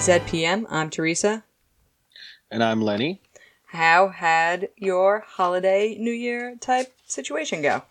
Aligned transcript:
ZPM. 0.00 0.64
I'm 0.70 0.88
Teresa. 0.88 1.44
And 2.50 2.64
I'm 2.64 2.80
Lenny. 2.80 3.20
How 3.66 4.08
had 4.08 4.70
your 4.76 5.20
holiday 5.26 5.94
New 5.98 6.10
Year 6.10 6.56
type 6.58 6.90
situation 7.06 7.60
go? 7.60 7.82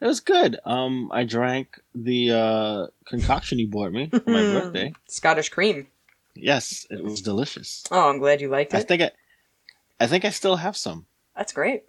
It 0.00 0.06
was 0.06 0.18
good. 0.18 0.58
Um, 0.64 1.08
I 1.12 1.22
drank 1.22 1.78
the 1.94 2.32
uh, 2.32 2.86
concoction 3.06 3.60
you 3.60 3.68
bought 3.68 3.92
me 3.92 4.08
for 4.08 4.28
my 4.28 4.42
birthday. 4.52 4.92
Scottish 5.06 5.50
cream. 5.50 5.86
Yes, 6.34 6.84
it 6.90 7.02
was 7.04 7.22
delicious. 7.22 7.84
Oh, 7.92 8.08
I'm 8.10 8.18
glad 8.18 8.40
you 8.40 8.48
liked 8.48 8.74
I 8.74 8.78
it. 8.78 8.88
think 8.88 9.02
I, 9.02 9.10
I 10.00 10.08
think 10.08 10.24
I 10.24 10.30
still 10.30 10.56
have 10.56 10.76
some. 10.76 11.06
That's 11.36 11.52
great. 11.52 11.84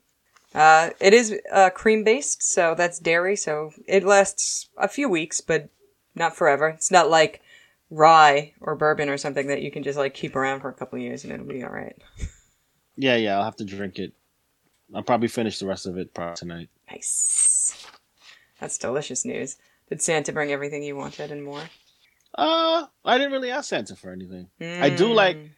Uh, 0.54 0.92
it 1.00 1.16
is 1.16 1.34
uh, 1.52 1.72
cream 1.72 2.04
based, 2.04 2.44
so 2.44 2.76
that's 2.78 3.00
dairy, 3.00 3.36
so 3.36 3.72
it 3.88 4.04
lasts 4.04 4.70
a 4.78 4.88
few 4.88 5.10
weeks, 5.10 5.42
but 5.42 5.70
not 6.14 6.36
forever. 6.36 6.68
It's 6.68 6.92
not 6.92 7.10
like 7.10 7.42
rye 7.92 8.54
or 8.62 8.76
bourbon 8.76 9.10
or 9.10 9.18
something 9.18 9.48
that 9.48 9.62
you 9.62 9.70
can 9.70 9.84
just 9.84 9.98
like 10.00 10.14
keep 10.14 10.36
around 10.36 10.62
for 10.62 10.70
a 10.70 10.74
couple 10.74 10.98
of 10.98 11.04
years 11.04 11.24
and 11.24 11.32
it'll 11.34 11.46
be 11.46 11.64
all 11.64 11.70
right. 11.70 11.96
Yeah, 12.96 13.18
yeah, 13.18 13.38
I'll 13.38 13.44
have 13.44 13.58
to 13.58 13.66
drink 13.66 14.00
it. 14.00 14.14
I'll 14.96 15.04
probably 15.04 15.28
finish 15.28 15.60
the 15.60 15.68
rest 15.68 15.86
of 15.86 15.98
it 15.98 16.14
probably 16.14 16.36
tonight. 16.36 16.70
Nice. 16.90 17.86
That's 18.60 18.78
delicious 18.78 19.26
news. 19.26 19.58
Did 19.90 20.02
Santa 20.02 20.32
bring 20.32 20.52
everything 20.52 20.84
you 20.84 20.96
wanted 20.96 21.32
and 21.32 21.44
more? 21.44 21.64
Uh, 22.38 22.86
I 23.04 23.18
didn't 23.18 23.34
really 23.34 23.52
ask 23.52 23.70
Santa 23.70 23.96
for 23.96 24.12
anything. 24.12 24.48
I 24.62 24.90
do 24.90 25.12
like, 25.14 25.38
Mm. 25.38 25.50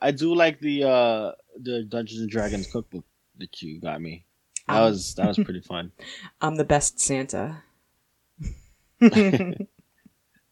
I 0.00 0.10
do 0.12 0.34
like 0.34 0.60
the 0.60 0.84
uh 0.84 1.32
the 1.60 1.82
Dungeons 1.82 2.20
and 2.20 2.30
Dragons 2.30 2.70
cookbook 2.70 3.04
that 3.38 3.60
you 3.62 3.80
got 3.80 4.00
me. 4.00 4.24
That 4.68 4.76
Um. 4.76 4.82
was 4.90 5.14
that 5.16 5.26
was 5.26 5.38
pretty 5.38 5.60
fun. 5.62 5.90
I'm 6.40 6.56
the 6.56 6.64
best 6.64 7.00
Santa. 7.00 7.62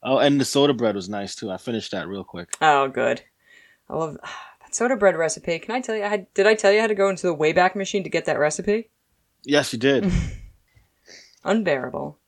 Oh, 0.03 0.19
and 0.19 0.41
the 0.41 0.45
soda 0.45 0.75
bread 0.75 0.95
was 0.95 1.09
nice 1.09 1.35
too. 1.35 1.51
I 1.51 1.57
finished 1.57 1.91
that 1.93 2.09
real 2.09 2.25
quick. 2.25 2.57
Oh, 2.61 2.89
good. 2.89 3.23
I 3.89 3.97
love 3.97 4.19
that 4.61 4.75
soda 4.75 4.97
bread 4.97 5.17
recipe. 5.17 5.59
Can 5.59 5.75
I 5.75 5.81
tell 5.81 5.97
you? 5.97 6.05
I 6.05 6.09
had, 6.09 6.33
did 6.35 6.47
I 6.47 6.55
tell 6.55 6.73
you 6.73 6.81
how 6.81 6.87
to 6.87 6.95
go 6.95 7.09
into 7.09 7.27
the 7.27 7.35
Wayback 7.35 7.75
Machine 7.75 8.05
to 8.05 8.11
get 8.11 8.25
that 8.27 8.39
recipe? 8.39 8.91
Yes, 9.45 9.73
you 9.73 9.79
did. 9.79 10.11
Unbearable. 11.45 12.19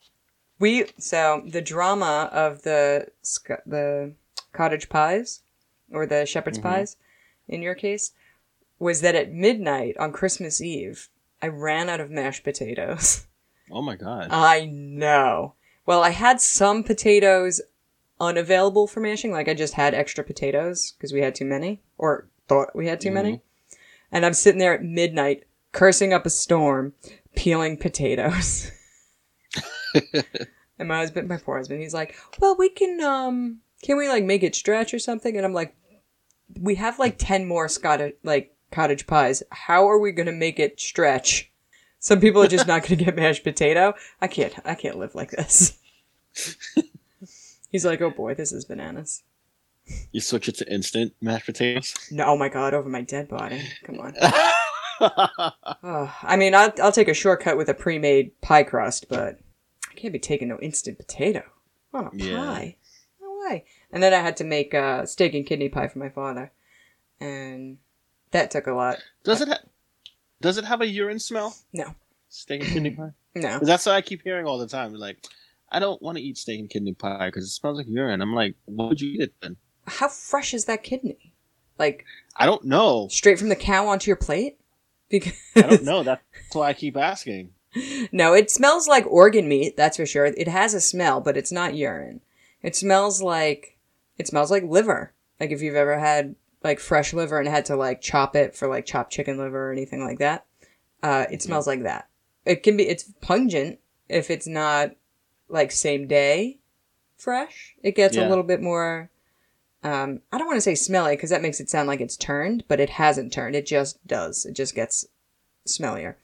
We 0.59 0.85
so 0.97 1.43
the 1.45 1.61
drama 1.61 2.29
of 2.31 2.63
the 2.63 3.07
the 3.65 4.13
cottage 4.51 4.89
pies 4.89 5.41
or 5.91 6.05
the 6.05 6.25
shepherd's 6.25 6.59
Mhm. 6.59 6.63
pies, 6.63 6.97
in 7.47 7.61
your 7.61 7.75
case, 7.75 8.11
was 8.77 9.01
that 9.01 9.15
at 9.15 9.31
midnight 9.31 9.95
on 9.97 10.11
Christmas 10.11 10.61
Eve, 10.61 11.09
I 11.41 11.47
ran 11.47 11.89
out 11.89 11.99
of 12.01 12.09
mashed 12.11 12.43
potatoes. 12.43 13.25
oh 13.71 13.81
my 13.81 13.95
god. 13.95 14.27
I 14.31 14.65
know. 14.65 15.55
Well, 15.89 16.03
I 16.03 16.11
had 16.11 16.39
some 16.39 16.83
potatoes 16.83 17.59
unavailable 18.19 18.85
for 18.85 18.99
mashing. 18.99 19.31
Like 19.31 19.47
I 19.47 19.55
just 19.55 19.73
had 19.73 19.95
extra 19.95 20.23
potatoes 20.23 20.91
because 20.91 21.11
we 21.11 21.21
had 21.21 21.33
too 21.33 21.45
many, 21.45 21.81
or 21.97 22.27
thought 22.47 22.75
we 22.75 22.85
had 22.85 23.01
too 23.01 23.09
many. 23.09 23.41
And 24.11 24.23
I'm 24.23 24.35
sitting 24.35 24.59
there 24.59 24.75
at 24.75 24.83
midnight, 24.83 25.45
cursing 25.71 26.13
up 26.13 26.27
a 26.27 26.29
storm, 26.29 26.93
peeling 27.35 27.75
potatoes. 27.75 28.71
and 30.77 30.87
my 30.87 30.97
husband, 30.97 31.27
my 31.27 31.37
poor 31.37 31.57
husband, 31.57 31.81
he's 31.81 31.95
like, 31.95 32.15
"Well, 32.39 32.55
we 32.55 32.69
can, 32.69 33.01
um, 33.01 33.61
can 33.81 33.97
we 33.97 34.07
like 34.09 34.23
make 34.23 34.43
it 34.43 34.53
stretch 34.53 34.93
or 34.93 34.99
something?" 34.99 35.37
And 35.37 35.43
I'm 35.43 35.53
like, 35.53 35.75
"We 36.59 36.75
have 36.75 36.99
like 36.99 37.15
ten 37.17 37.47
more 37.47 37.67
Scottish 37.67 38.13
like 38.21 38.55
cottage 38.69 39.07
pies. 39.07 39.41
How 39.49 39.89
are 39.89 39.97
we 39.97 40.11
gonna 40.11 40.33
make 40.33 40.59
it 40.59 40.79
stretch?" 40.79 41.48
Some 41.99 42.19
people 42.21 42.41
are 42.41 42.47
just 42.47 42.67
not 42.67 42.81
going 42.83 42.97
to 42.97 43.05
get 43.05 43.15
mashed 43.15 43.43
potato. 43.43 43.93
I 44.21 44.27
can't. 44.27 44.53
I 44.65 44.75
can't 44.75 44.97
live 44.97 45.15
like 45.15 45.31
this. 45.31 45.77
He's 47.71 47.85
like, 47.85 48.01
oh 48.01 48.09
boy, 48.11 48.33
this 48.35 48.51
is 48.51 48.65
bananas. 48.65 49.23
You 50.11 50.21
switch 50.21 50.47
it 50.47 50.55
to 50.55 50.71
instant 50.71 51.13
mashed 51.21 51.45
potatoes. 51.47 51.93
No, 52.11 52.25
oh 52.25 52.37
my 52.37 52.47
god, 52.49 52.73
over 52.73 52.89
my 52.89 53.01
dead 53.01 53.27
body. 53.29 53.61
Come 53.83 53.99
on. 53.99 54.15
Oh, 55.01 56.13
I 56.23 56.35
mean, 56.35 56.53
I'll, 56.53 56.73
I'll 56.83 56.91
take 56.91 57.07
a 57.07 57.13
shortcut 57.13 57.55
with 57.55 57.69
a 57.69 57.73
pre-made 57.73 58.39
pie 58.41 58.63
crust, 58.63 59.07
but 59.07 59.39
I 59.89 59.93
can't 59.95 60.11
be 60.11 60.19
taking 60.19 60.49
no 60.49 60.59
instant 60.59 60.97
potato 60.97 61.43
on 61.93 62.07
a 62.07 62.09
Yeah. 62.13 62.35
pie. 62.35 62.75
No 63.21 63.39
way. 63.47 63.63
And 63.93 64.03
then 64.03 64.13
I 64.13 64.17
had 64.19 64.35
to 64.37 64.43
make 64.43 64.73
uh, 64.73 65.05
steak 65.05 65.33
and 65.33 65.45
kidney 65.45 65.69
pie 65.69 65.87
for 65.87 65.99
my 65.99 66.09
father, 66.09 66.51
and 67.21 67.77
that 68.31 68.51
took 68.51 68.67
a 68.67 68.73
lot. 68.73 68.97
Does 69.23 69.39
it 69.39 69.47
ha- 69.47 69.59
does 70.41 70.57
it 70.57 70.65
have 70.65 70.81
a 70.81 70.87
urine 70.87 71.19
smell? 71.19 71.55
No, 71.73 71.95
Steak 72.29 72.61
and 72.63 72.71
kidney 72.71 72.91
pie. 72.91 73.11
No. 73.35 73.59
That's 73.61 73.85
what 73.85 73.93
I 73.95 74.01
keep 74.01 74.23
hearing 74.23 74.47
all 74.47 74.57
the 74.57 74.67
time. 74.67 74.93
Like, 74.95 75.23
I 75.71 75.77
don't 75.79 76.01
want 76.01 76.17
to 76.17 76.23
eat 76.23 76.35
steak 76.37 76.59
and 76.59 76.69
kidney 76.69 76.93
pie 76.95 77.27
because 77.27 77.45
it 77.45 77.49
smells 77.49 77.77
like 77.77 77.87
urine. 77.87 78.21
I'm 78.21 78.33
like, 78.33 78.55
what 78.65 78.89
would 78.89 78.99
you 78.99 79.11
eat 79.11 79.21
it 79.21 79.33
then? 79.41 79.55
How 79.85 80.07
fresh 80.07 80.53
is 80.55 80.65
that 80.65 80.83
kidney? 80.83 81.33
Like 81.77 82.05
I 82.35 82.45
don't 82.47 82.65
know. 82.65 83.07
straight 83.09 83.37
from 83.39 83.49
the 83.49 83.55
cow 83.55 83.87
onto 83.87 84.09
your 84.09 84.15
plate? 84.17 84.57
Because 85.09 85.33
I 85.55 85.61
don't 85.61 85.83
know. 85.83 86.03
That's 86.03 86.21
why 86.53 86.69
I 86.69 86.73
keep 86.73 86.97
asking. 86.97 87.51
No, 88.11 88.33
it 88.33 88.49
smells 88.49 88.87
like 88.87 89.05
organ 89.05 89.47
meat, 89.47 89.77
that's 89.77 89.97
for 89.97 90.05
sure. 90.07 90.25
It 90.25 90.47
has 90.47 90.73
a 90.73 90.81
smell, 90.81 91.21
but 91.21 91.37
it's 91.37 91.51
not 91.51 91.75
urine. 91.75 92.19
It 92.63 92.75
smells 92.75 93.21
like 93.21 93.77
it 94.17 94.27
smells 94.27 94.49
like 94.49 94.63
liver. 94.63 95.13
Like 95.39 95.51
if 95.51 95.61
you've 95.61 95.75
ever 95.75 95.99
had 95.99 96.35
like 96.63 96.79
fresh 96.79 97.13
liver 97.13 97.39
and 97.39 97.47
had 97.47 97.65
to 97.65 97.75
like 97.75 98.01
chop 98.01 98.35
it 98.35 98.55
for 98.55 98.67
like 98.67 98.85
chopped 98.85 99.11
chicken 99.11 99.37
liver 99.37 99.69
or 99.69 99.71
anything 99.71 100.03
like 100.03 100.19
that. 100.19 100.45
Uh, 101.01 101.25
it 101.31 101.41
smells 101.41 101.67
like 101.67 101.83
that. 101.83 102.09
It 102.45 102.63
can 102.63 102.75
be 102.75 102.87
it's 102.87 103.11
pungent 103.21 103.79
if 104.07 104.29
it's 104.29 104.47
not 104.47 104.91
like 105.47 105.71
same 105.71 106.07
day 106.07 106.59
fresh. 107.17 107.75
It 107.83 107.95
gets 107.95 108.17
a 108.17 108.27
little 108.27 108.43
bit 108.43 108.61
more 108.61 109.09
um, 109.81 110.19
I 110.31 110.37
don't 110.37 110.47
want 110.47 110.57
to 110.57 110.61
say 110.61 110.75
smelly 110.75 111.15
because 111.15 111.29
that 111.29 111.41
makes 111.41 111.61
it 111.61 111.69
sound 111.69 111.87
like 111.87 112.01
it's 112.01 112.17
turned, 112.17 112.65
but 112.67 112.81
it 112.81 112.89
hasn't 112.89 113.31
turned. 113.31 113.55
It 113.55 113.65
just 113.65 114.05
does. 114.05 114.45
It 114.45 114.53
just 114.53 114.75
gets 114.75 115.05
smellier 115.65 116.15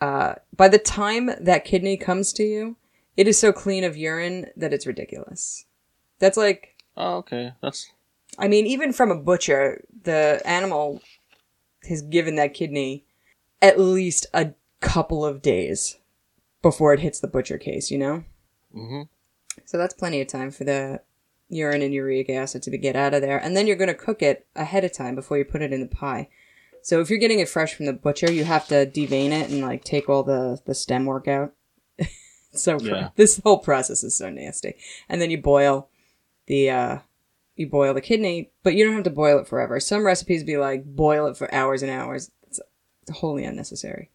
uh, 0.00 0.34
by 0.54 0.68
the 0.68 0.78
time 0.78 1.30
that 1.40 1.64
kidney 1.64 1.96
comes 1.96 2.32
to 2.34 2.44
you, 2.44 2.76
it 3.16 3.26
is 3.26 3.38
so 3.38 3.52
clean 3.52 3.84
of 3.84 3.96
urine 3.96 4.46
that 4.56 4.72
it's 4.72 4.86
ridiculous. 4.86 5.64
That's 6.18 6.36
like, 6.36 6.74
Oh, 6.96 7.16
okay. 7.18 7.52
That's 7.62 7.90
I 8.38 8.48
mean, 8.48 8.66
even 8.66 8.92
from 8.92 9.10
a 9.10 9.16
butcher, 9.16 9.84
the 10.02 10.40
animal 10.44 11.00
has 11.88 12.02
given 12.02 12.34
that 12.36 12.54
kidney 12.54 13.04
at 13.62 13.78
least 13.80 14.26
a 14.34 14.52
couple 14.80 15.24
of 15.24 15.40
days 15.42 15.96
before 16.62 16.92
it 16.92 17.00
hits 17.00 17.20
the 17.20 17.28
butcher 17.28 17.58
case, 17.58 17.90
you 17.90 17.98
know? 17.98 18.24
hmm 18.72 19.02
So 19.64 19.78
that's 19.78 19.94
plenty 19.94 20.20
of 20.20 20.26
time 20.28 20.50
for 20.50 20.64
the 20.64 21.00
urine 21.48 21.82
and 21.82 21.94
uric 21.94 22.28
acid 22.28 22.62
to 22.64 22.76
get 22.76 22.96
out 22.96 23.14
of 23.14 23.22
there. 23.22 23.38
And 23.38 23.56
then 23.56 23.66
you're 23.66 23.76
going 23.76 23.88
to 23.88 23.94
cook 23.94 24.20
it 24.20 24.46
ahead 24.56 24.84
of 24.84 24.92
time 24.92 25.14
before 25.14 25.38
you 25.38 25.44
put 25.44 25.62
it 25.62 25.72
in 25.72 25.80
the 25.80 25.86
pie. 25.86 26.28
So 26.82 27.00
if 27.00 27.08
you're 27.10 27.18
getting 27.18 27.40
it 27.40 27.48
fresh 27.48 27.74
from 27.74 27.86
the 27.86 27.92
butcher, 27.92 28.30
you 28.30 28.44
have 28.44 28.66
to 28.68 28.86
devein 28.86 29.30
it 29.30 29.50
and 29.50 29.60
like 29.62 29.82
take 29.84 30.08
all 30.08 30.22
the, 30.22 30.60
the 30.66 30.74
stem 30.74 31.04
work 31.06 31.26
out. 31.28 31.52
so 32.52 32.78
Yeah. 32.80 33.10
this 33.16 33.40
whole 33.42 33.58
process 33.58 34.04
is 34.04 34.16
so 34.16 34.28
nasty. 34.30 34.74
And 35.08 35.20
then 35.20 35.30
you 35.30 35.38
boil 35.38 35.88
the, 36.46 36.70
uh, 36.70 36.98
you 37.56 37.66
boil 37.66 37.94
the 37.94 38.00
kidney, 38.00 38.50
but 38.62 38.74
you 38.74 38.84
don't 38.84 38.94
have 38.94 39.04
to 39.04 39.10
boil 39.10 39.38
it 39.38 39.48
forever. 39.48 39.80
Some 39.80 40.04
recipes 40.04 40.44
be 40.44 40.56
like 40.58 40.84
boil 40.84 41.26
it 41.26 41.36
for 41.36 41.52
hours 41.52 41.82
and 41.82 41.90
hours. 41.90 42.30
It's 42.46 42.60
wholly 43.10 43.44
unnecessary. 43.44 44.10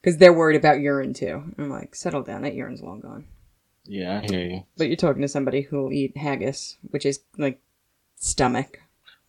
Because 0.00 0.16
they're 0.16 0.32
worried 0.32 0.56
about 0.56 0.80
urine 0.80 1.12
too. 1.12 1.42
I'm 1.58 1.68
like, 1.68 1.94
settle 1.94 2.22
down. 2.22 2.42
That 2.42 2.54
urine's 2.54 2.80
long 2.82 3.00
gone. 3.00 3.26
yeah. 3.84 4.22
I 4.22 4.26
hear 4.26 4.40
you. 4.46 4.62
But 4.78 4.86
you're 4.86 4.96
talking 4.96 5.22
to 5.22 5.28
somebody 5.28 5.62
who 5.62 5.82
will 5.82 5.92
eat 5.92 6.16
haggis, 6.16 6.78
which 6.90 7.04
is 7.04 7.20
like 7.36 7.60
stomach. 8.16 8.78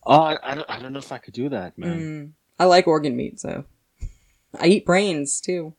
Oh, 0.04 0.20
I, 0.20 0.38
I, 0.42 0.54
don't, 0.54 0.70
I 0.70 0.78
don't 0.78 0.92
know 0.92 0.98
if 0.98 1.12
I 1.12 1.18
could 1.18 1.34
do 1.34 1.48
that, 1.50 1.76
man. 1.76 2.00
Mm. 2.00 2.30
I 2.58 2.64
like 2.64 2.86
organ 2.86 3.16
meat, 3.16 3.38
so 3.38 3.64
I 4.58 4.66
eat 4.66 4.86
brains 4.86 5.40
too. 5.40 5.74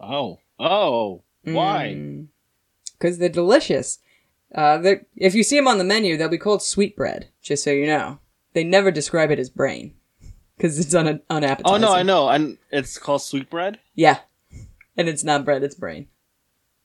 Oh, 0.00 0.40
oh, 0.58 1.22
why? 1.44 2.24
Because 2.92 3.18
they're 3.18 3.28
delicious. 3.28 3.98
Uh, 4.54 4.94
if 5.16 5.34
you 5.34 5.42
see 5.42 5.56
them 5.56 5.68
on 5.68 5.78
the 5.78 5.84
menu, 5.84 6.16
they'll 6.16 6.28
be 6.28 6.38
called 6.38 6.62
sweetbread. 6.62 7.28
Just 7.42 7.64
so 7.64 7.70
you 7.70 7.86
know, 7.86 8.18
they 8.52 8.64
never 8.64 8.90
describe 8.90 9.30
it 9.30 9.38
as 9.38 9.48
brain 9.50 9.94
because 10.56 10.78
it's 10.78 10.94
un- 10.94 11.22
unappetizing. 11.30 11.74
Oh 11.74 11.78
no, 11.78 11.92
I 11.94 12.02
know, 12.02 12.28
and 12.28 12.58
it's 12.70 12.98
called 12.98 13.22
sweetbread. 13.22 13.78
Yeah, 13.94 14.18
and 14.96 15.08
it's 15.08 15.24
not 15.24 15.44
bread; 15.44 15.62
it's 15.62 15.74
brain. 15.74 16.08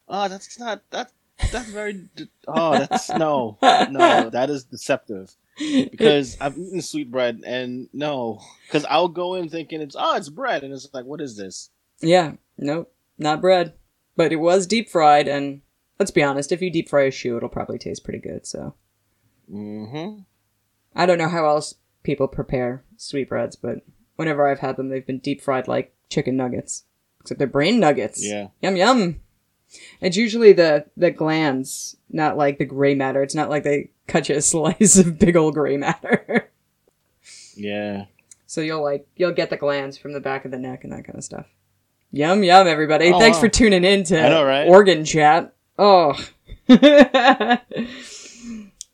Oh, 0.07 0.27
that's 0.27 0.57
not 0.59 0.81
that. 0.91 1.11
That's 1.51 1.69
very. 1.69 1.93
d- 2.15 2.29
Oh, 2.47 2.77
that's 2.79 3.09
no, 3.09 3.57
no. 3.61 4.29
That 4.29 4.49
is 4.49 4.63
deceptive 4.63 5.35
because 5.57 6.37
I've 6.39 6.57
eaten 6.57 6.81
sweetbread 6.81 7.41
and 7.45 7.89
no, 7.91 8.41
because 8.65 8.85
I'll 8.85 9.07
go 9.09 9.35
in 9.35 9.49
thinking 9.49 9.81
it's 9.81 9.95
oh 9.99 10.15
it's 10.15 10.29
bread 10.29 10.63
and 10.63 10.73
it's 10.73 10.87
like 10.93 11.05
what 11.05 11.19
is 11.21 11.35
this? 11.35 11.69
Yeah, 11.99 12.33
nope, 12.57 12.93
not 13.17 13.41
bread. 13.41 13.73
But 14.15 14.31
it 14.31 14.37
was 14.37 14.65
deep 14.65 14.89
fried, 14.89 15.27
and 15.27 15.61
let's 15.99 16.11
be 16.11 16.23
honest, 16.23 16.51
if 16.51 16.61
you 16.61 16.69
deep 16.71 16.89
fry 16.89 17.03
a 17.03 17.11
shoe, 17.11 17.37
it'll 17.37 17.49
probably 17.49 17.77
taste 17.77 18.03
pretty 18.03 18.19
good. 18.19 18.45
So 18.45 18.75
Mm-hmm. 19.51 20.21
I 20.95 21.05
don't 21.05 21.17
know 21.17 21.29
how 21.29 21.45
else 21.47 21.75
people 22.03 22.27
prepare 22.27 22.83
sweetbreads, 22.97 23.55
but 23.55 23.79
whenever 24.15 24.47
I've 24.47 24.59
had 24.59 24.75
them, 24.77 24.89
they've 24.89 25.05
been 25.05 25.19
deep 25.19 25.41
fried 25.41 25.67
like 25.67 25.93
chicken 26.09 26.35
nuggets, 26.35 26.83
except 27.21 27.37
they're 27.39 27.47
brain 27.47 27.79
nuggets. 27.79 28.25
Yeah. 28.25 28.47
Yum 28.61 28.75
yum. 28.75 29.19
It's 30.01 30.17
usually 30.17 30.53
the 30.53 30.85
the 30.97 31.11
glands, 31.11 31.97
not 32.09 32.37
like 32.37 32.57
the 32.57 32.65
gray 32.65 32.95
matter. 32.95 33.21
It's 33.21 33.35
not 33.35 33.49
like 33.49 33.63
they 33.63 33.91
cut 34.07 34.27
you 34.29 34.35
a 34.35 34.41
slice 34.41 34.97
of 34.97 35.19
big 35.19 35.35
old 35.37 35.53
gray 35.53 35.77
matter. 35.77 36.49
Yeah. 37.55 38.05
so 38.45 38.61
you'll 38.61 38.83
like 38.83 39.07
you'll 39.15 39.31
get 39.33 39.49
the 39.49 39.57
glands 39.57 39.97
from 39.97 40.13
the 40.13 40.19
back 40.19 40.45
of 40.45 40.51
the 40.51 40.59
neck 40.59 40.83
and 40.83 40.93
that 40.93 41.05
kind 41.05 41.17
of 41.17 41.23
stuff. 41.23 41.45
Yum 42.11 42.43
yum, 42.43 42.67
everybody! 42.67 43.11
Oh, 43.11 43.19
Thanks 43.19 43.37
wow. 43.37 43.41
for 43.41 43.49
tuning 43.49 43.83
in 43.83 44.03
to 44.05 44.15
know, 44.21 44.43
right? 44.43 44.67
Organ 44.67 45.03
Chat. 45.05 45.53
Oh, 45.77 46.13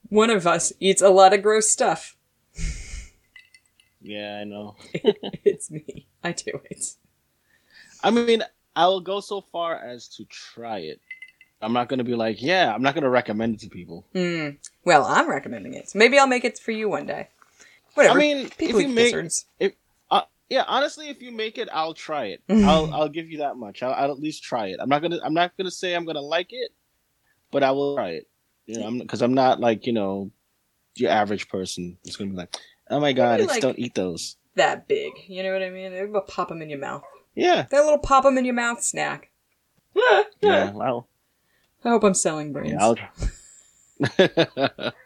one 0.10 0.30
of 0.30 0.46
us 0.46 0.74
eats 0.80 1.02
a 1.02 1.10
lot 1.10 1.34
of 1.34 1.42
gross 1.42 1.70
stuff. 1.70 2.16
Yeah, 4.02 4.40
I 4.42 4.44
know. 4.44 4.76
it's 4.94 5.72
me. 5.72 6.08
I 6.24 6.34
do 6.34 6.60
it. 6.70 6.96
I 8.04 8.12
mean, 8.12 8.44
I 8.76 8.88
will 8.88 9.02
go 9.02 9.22
so 9.22 9.42
far 9.42 9.76
as 9.78 10.08
to 10.10 10.26
try 10.26 10.80
it. 10.80 11.00
I'm 11.62 11.72
not 11.72 11.88
gonna 11.88 12.04
be 12.04 12.16
like, 12.16 12.42
yeah, 12.42 12.74
I'm 12.74 12.82
not 12.82 12.96
gonna 12.96 13.10
recommend 13.10 13.56
it 13.56 13.60
to 13.62 13.70
people. 13.70 14.06
Mm. 14.14 14.58
Well, 14.84 15.06
I'm 15.06 15.30
recommending 15.30 15.74
it. 15.74 15.90
So 15.90 16.00
maybe 16.00 16.20
I'll 16.20 16.28
make 16.28 16.44
it 16.44 16.60
for 16.60 16.72
you 16.72 16.90
one 16.90 17.06
day. 17.06 17.30
Whatever. 17.94 18.18
I 18.18 18.22
mean, 18.22 18.50
people 18.50 18.82
if 18.82 18.88
you 18.88 18.94
make, 18.94 19.14
gizzards. 19.14 19.46
Yeah, 20.54 20.66
honestly, 20.68 21.10
if 21.10 21.20
you 21.22 21.32
make 21.32 21.58
it, 21.58 21.68
I'll 21.74 21.96
try 21.96 22.26
it. 22.26 22.44
I'll, 22.50 22.94
I'll 22.94 23.10
give 23.10 23.32
you 23.32 23.40
that 23.40 23.58
much. 23.58 23.82
I'll, 23.82 23.94
I'll 23.94 24.12
at 24.12 24.20
least 24.20 24.44
try 24.44 24.68
it. 24.68 24.78
I'm 24.80 24.88
not 24.90 25.02
gonna, 25.02 25.20
I'm 25.24 25.34
not 25.34 25.58
gonna 25.58 25.72
say 25.72 25.96
I'm 25.96 26.06
gonna 26.06 26.22
like 26.22 26.54
it, 26.54 26.72
but 27.52 27.64
I 27.64 27.72
will 27.72 27.96
try 27.96 28.10
it. 28.12 28.28
You 28.68 28.80
know, 28.80 28.92
because 29.00 29.22
I'm, 29.24 29.34
not 29.34 29.60
like 29.60 29.88
you 29.88 29.94
know, 29.94 30.30
your 30.96 31.10
average 31.12 31.50
person. 31.50 31.98
It's 32.06 32.16
gonna 32.16 32.30
be 32.30 32.36
like, 32.38 32.56
oh 32.92 33.00
my 33.00 33.14
god, 33.14 33.40
it's 33.40 33.50
like- 33.50 33.62
don't 33.64 33.80
eat 33.80 33.96
those. 33.96 34.38
that 34.56 34.88
big. 34.88 35.14
You 35.28 35.42
know 35.42 35.52
what 35.54 35.64
I 35.64 35.70
mean? 35.72 35.92
They'll 35.92 36.22
pop 36.22 36.50
them 36.50 36.62
in 36.62 36.70
your 36.70 36.80
mouth. 36.80 37.04
Yeah, 37.36 37.66
That 37.72 37.84
little 37.84 37.98
pop 37.98 38.24
them 38.26 38.38
in 38.38 38.46
your 38.46 38.54
mouth 38.54 38.84
snack. 38.84 39.32
yeah. 40.42 40.72
Well, 40.72 41.08
I 41.84 41.90
hope 41.90 42.04
I'm 42.04 42.14
selling 42.14 42.54
brains. 42.54 42.74
yeah, 42.74 42.84
I'll 42.84 42.96
try. 42.96 44.92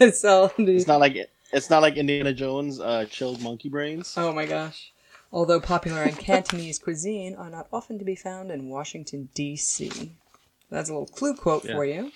It's 0.00 0.86
not 0.86 1.00
like 1.00 1.14
it's 1.52 1.70
not 1.70 1.82
like 1.82 1.96
Indiana 1.96 2.32
Jones, 2.32 2.80
uh, 2.80 3.06
chilled 3.10 3.40
monkey 3.40 3.68
brains. 3.68 4.14
Oh 4.16 4.32
my 4.32 4.46
gosh. 4.46 4.92
Although 5.32 5.60
popular 5.60 6.02
in 6.04 6.14
Cantonese 6.14 6.78
cuisine, 6.78 7.34
are 7.34 7.50
not 7.50 7.66
often 7.72 7.98
to 7.98 8.04
be 8.04 8.14
found 8.16 8.50
in 8.50 8.68
Washington, 8.68 9.28
D.C. 9.34 10.12
That's 10.70 10.88
a 10.88 10.92
little 10.92 11.06
clue 11.06 11.34
quote 11.34 11.64
Yeah. 11.64 11.74
for 11.74 11.84
you. 11.84 12.12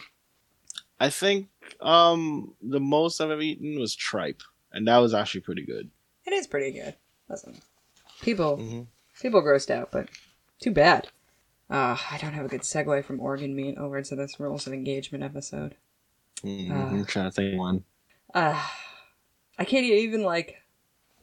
I 0.98 1.08
think 1.10 1.48
um 1.80 2.54
the 2.62 2.80
most 2.80 3.20
I've 3.20 3.30
ever 3.30 3.40
eaten 3.40 3.78
was 3.78 3.94
tripe, 3.94 4.42
and 4.72 4.86
that 4.88 4.98
was 4.98 5.14
actually 5.14 5.40
pretty 5.42 5.62
good. 5.64 5.90
It 6.26 6.32
is 6.32 6.46
pretty 6.46 6.72
good. 6.72 6.94
Listen, 7.28 7.60
people 8.22 8.58
Mhm. 8.58 8.86
people 9.20 9.42
grossed 9.42 9.70
out, 9.70 9.90
but 9.90 10.08
too 10.60 10.70
bad. 10.72 11.08
Uh, 11.70 11.96
I 12.10 12.18
don't 12.20 12.32
have 12.32 12.44
a 12.44 12.48
good 12.48 12.62
segue 12.62 13.04
from 13.04 13.20
organ 13.20 13.54
meat 13.54 13.78
over 13.78 14.02
to 14.02 14.16
this 14.16 14.40
rules 14.40 14.66
of 14.66 14.72
engagement 14.72 15.22
episode. 15.22 15.76
Mhm. 16.42 16.70
Ah. 16.72 16.88
I'm 16.90 17.04
trying 17.06 17.30
to 17.30 17.34
think 17.34 17.52
of 17.54 17.58
one. 17.58 17.84
Uh, 18.34 18.68
I 19.60 19.64
can't 19.64 19.84
even 19.84 20.22
like 20.22 20.56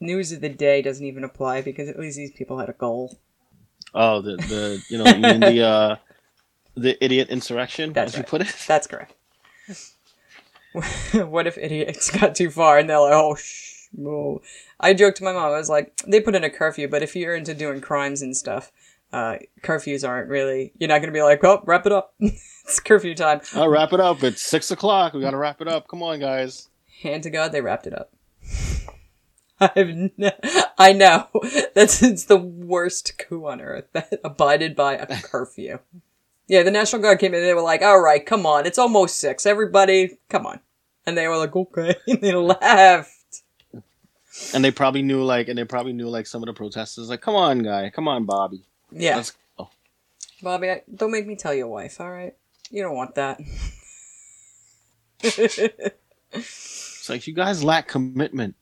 news 0.00 0.30
of 0.30 0.40
the 0.40 0.48
day 0.48 0.80
doesn't 0.80 1.04
even 1.04 1.24
apply 1.24 1.60
because 1.60 1.88
at 1.88 1.98
least 1.98 2.16
these 2.16 2.30
people 2.30 2.58
had 2.58 2.68
a 2.68 2.72
goal. 2.72 3.18
Oh, 3.94 4.22
the 4.22 4.36
the 4.36 4.84
you 4.88 4.98
know 4.98 5.06
you 5.06 5.20
mean 5.20 5.40
the 5.40 5.62
uh 5.66 5.96
the 6.76 7.04
idiot 7.04 7.28
insurrection 7.30 7.92
That's 7.92 8.14
as 8.14 8.18
you 8.18 8.24
put 8.24 8.42
it. 8.42 8.54
That's 8.68 8.86
correct. 8.86 9.14
what 11.14 11.46
if 11.46 11.58
idiots 11.58 12.10
got 12.10 12.34
too 12.34 12.50
far 12.50 12.78
and 12.78 12.88
they're 12.88 13.00
like, 13.00 13.12
oh, 13.12 13.34
shh, 13.34 13.88
whoa. 13.92 14.40
I 14.78 14.94
joked 14.94 15.16
to 15.18 15.24
my 15.24 15.32
mom, 15.32 15.46
I 15.46 15.58
was 15.58 15.68
like, 15.68 15.96
they 16.06 16.20
put 16.20 16.34
in 16.34 16.44
a 16.44 16.50
curfew, 16.50 16.88
but 16.88 17.02
if 17.02 17.16
you're 17.16 17.34
into 17.34 17.54
doing 17.54 17.80
crimes 17.80 18.22
and 18.22 18.36
stuff, 18.36 18.70
uh, 19.12 19.36
curfews 19.62 20.06
aren't 20.06 20.28
really, 20.28 20.72
you're 20.78 20.88
not 20.88 20.98
going 20.98 21.12
to 21.12 21.18
be 21.18 21.22
like, 21.22 21.42
oh, 21.42 21.62
wrap 21.66 21.86
it 21.86 21.92
up. 21.92 22.14
it's 22.20 22.80
curfew 22.80 23.14
time. 23.14 23.40
I'll 23.54 23.68
wrap 23.68 23.92
it 23.92 24.00
up. 24.00 24.22
It's 24.22 24.42
six 24.42 24.70
o'clock. 24.70 25.14
We 25.14 25.22
gotta 25.22 25.38
wrap 25.38 25.60
it 25.60 25.68
up. 25.68 25.88
Come 25.88 26.02
on, 26.02 26.20
guys. 26.20 26.68
Hand 27.02 27.22
to 27.24 27.30
God, 27.30 27.52
they 27.52 27.60
wrapped 27.60 27.86
it 27.86 27.94
up. 27.94 28.12
I've 29.60 29.88
n- 29.88 30.12
I 30.78 30.92
know 30.92 31.28
that's 31.74 32.02
it's 32.02 32.24
the 32.24 32.36
worst 32.36 33.18
coup 33.18 33.46
on 33.46 33.60
earth 33.60 33.86
that 33.92 34.20
abided 34.24 34.76
by 34.76 34.94
a 34.94 35.06
curfew. 35.20 35.78
Yeah, 36.46 36.62
the 36.62 36.70
National 36.70 37.02
Guard 37.02 37.18
came 37.18 37.34
in. 37.34 37.42
They 37.42 37.54
were 37.54 37.60
like, 37.60 37.82
"All 37.82 38.00
right, 38.00 38.24
come 38.24 38.46
on, 38.46 38.66
it's 38.66 38.78
almost 38.78 39.18
six. 39.18 39.44
Everybody, 39.46 40.18
come 40.28 40.46
on," 40.46 40.60
and 41.06 41.18
they 41.18 41.26
were 41.28 41.36
like, 41.36 41.54
"Okay," 41.54 41.96
and 42.06 42.20
they 42.20 42.34
laughed. 42.34 43.42
And 44.54 44.64
they 44.64 44.70
probably 44.70 45.02
knew 45.02 45.24
like, 45.24 45.48
and 45.48 45.58
they 45.58 45.64
probably 45.64 45.92
knew 45.92 46.08
like 46.08 46.26
some 46.26 46.42
of 46.42 46.46
the 46.46 46.52
protesters 46.52 47.08
like, 47.08 47.20
come 47.20 47.34
on, 47.34 47.58
guy, 47.58 47.90
come 47.90 48.06
on, 48.06 48.24
Bobby. 48.24 48.64
Yeah, 48.92 49.16
Let's 49.16 49.32
go. 49.56 49.68
Bobby, 50.40 50.70
I, 50.70 50.82
don't 50.94 51.10
make 51.10 51.26
me 51.26 51.34
tell 51.34 51.52
your 51.52 51.66
wife. 51.66 52.00
All 52.00 52.10
right, 52.10 52.34
you 52.70 52.82
don't 52.82 52.94
want 52.94 53.16
that. 53.16 53.40
It's 56.30 57.08
like 57.08 57.26
you 57.26 57.34
guys 57.34 57.64
lack 57.64 57.88
commitment. 57.88 58.54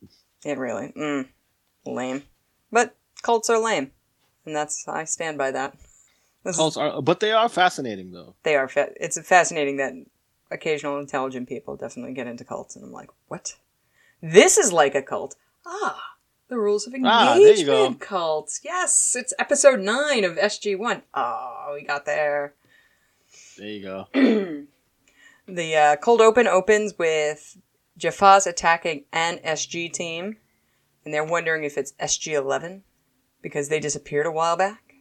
It 0.45 0.59
really, 0.59 0.93
mm, 0.97 1.29
lame. 1.85 2.23
But 2.71 2.97
cults 3.23 3.49
are 3.51 3.59
lame, 3.59 3.93
and 4.45 4.55
that's 4.55 4.87
I 4.89 5.05
stand 5.05 5.39
by 5.39 5.51
that. 5.53 5.75
This 6.45 6.55
is- 6.55 6.59
Cults 6.59 6.77
are, 6.77 7.03
but 7.03 7.21
they 7.21 7.33
are 7.33 7.49
fascinating 7.49 8.13
though. 8.13 8.35
they 8.45 8.55
are 8.57 8.69
fa- 8.69 8.93
it's 9.01 9.19
fascinating 9.27 9.77
that 9.79 9.93
occasional 10.51 10.99
intelligent 11.01 11.49
people 11.49 11.77
definitely 11.77 12.13
get 12.15 12.29
into 12.29 12.45
cults 12.45 12.77
and 12.77 12.85
i'm 12.85 12.93
like 12.93 13.11
what 13.27 13.57
this 14.23 14.57
is 14.57 14.73
like 14.73 14.95
a 14.95 15.03
cult 15.03 15.35
ah 15.67 16.01
the 16.47 16.57
rules 16.57 16.87
of 16.87 16.95
Ah, 17.05 17.35
engagement 17.35 17.99
go. 17.99 18.07
cults 18.07 18.61
yes 18.63 19.17
it's 19.19 19.35
episode 19.41 19.81
9 19.81 20.23
of 20.23 20.37
sg1 20.37 21.03
oh 21.15 21.73
we 21.75 21.83
got 21.83 22.05
there 22.07 22.55
There 23.59 23.67
you 23.67 23.83
go. 23.83 24.07
the 25.49 25.75
uh, 25.77 25.97
cold 25.97 26.21
open 26.21 26.47
opens 26.47 26.95
with 26.97 27.57
Jaffas 27.99 28.47
attacking 28.47 29.05
an 29.13 29.39
sg 29.39 29.93
team 29.93 30.37
and 31.05 31.15
they're 31.15 31.25
wondering 31.25 31.65
if 31.65 31.79
it's 31.79 31.93
sg11 31.93 32.83
because 33.43 33.69
they 33.69 33.81
disappeared 33.81 34.27
a 34.27 34.31
while 34.33 34.57
back 34.57 34.95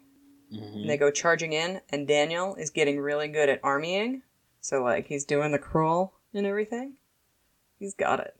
Mhm. 0.54 0.76
and 0.82 0.90
they 0.90 0.98
go 0.98 1.10
charging 1.10 1.54
in, 1.54 1.82
and 1.90 2.08
Daniel 2.08 2.54
is 2.56 2.70
getting 2.70 3.00
really 3.00 3.28
good 3.28 3.50
at 3.50 3.60
armying. 3.64 4.22
So, 4.62 4.84
like, 4.84 5.08
he's 5.08 5.26
doing 5.26 5.52
the 5.52 5.58
crawl 5.60 6.14
and 6.36 6.46
everything. 6.46 6.94
He's 7.80 7.96
got 7.96 8.20
it. 8.20 8.36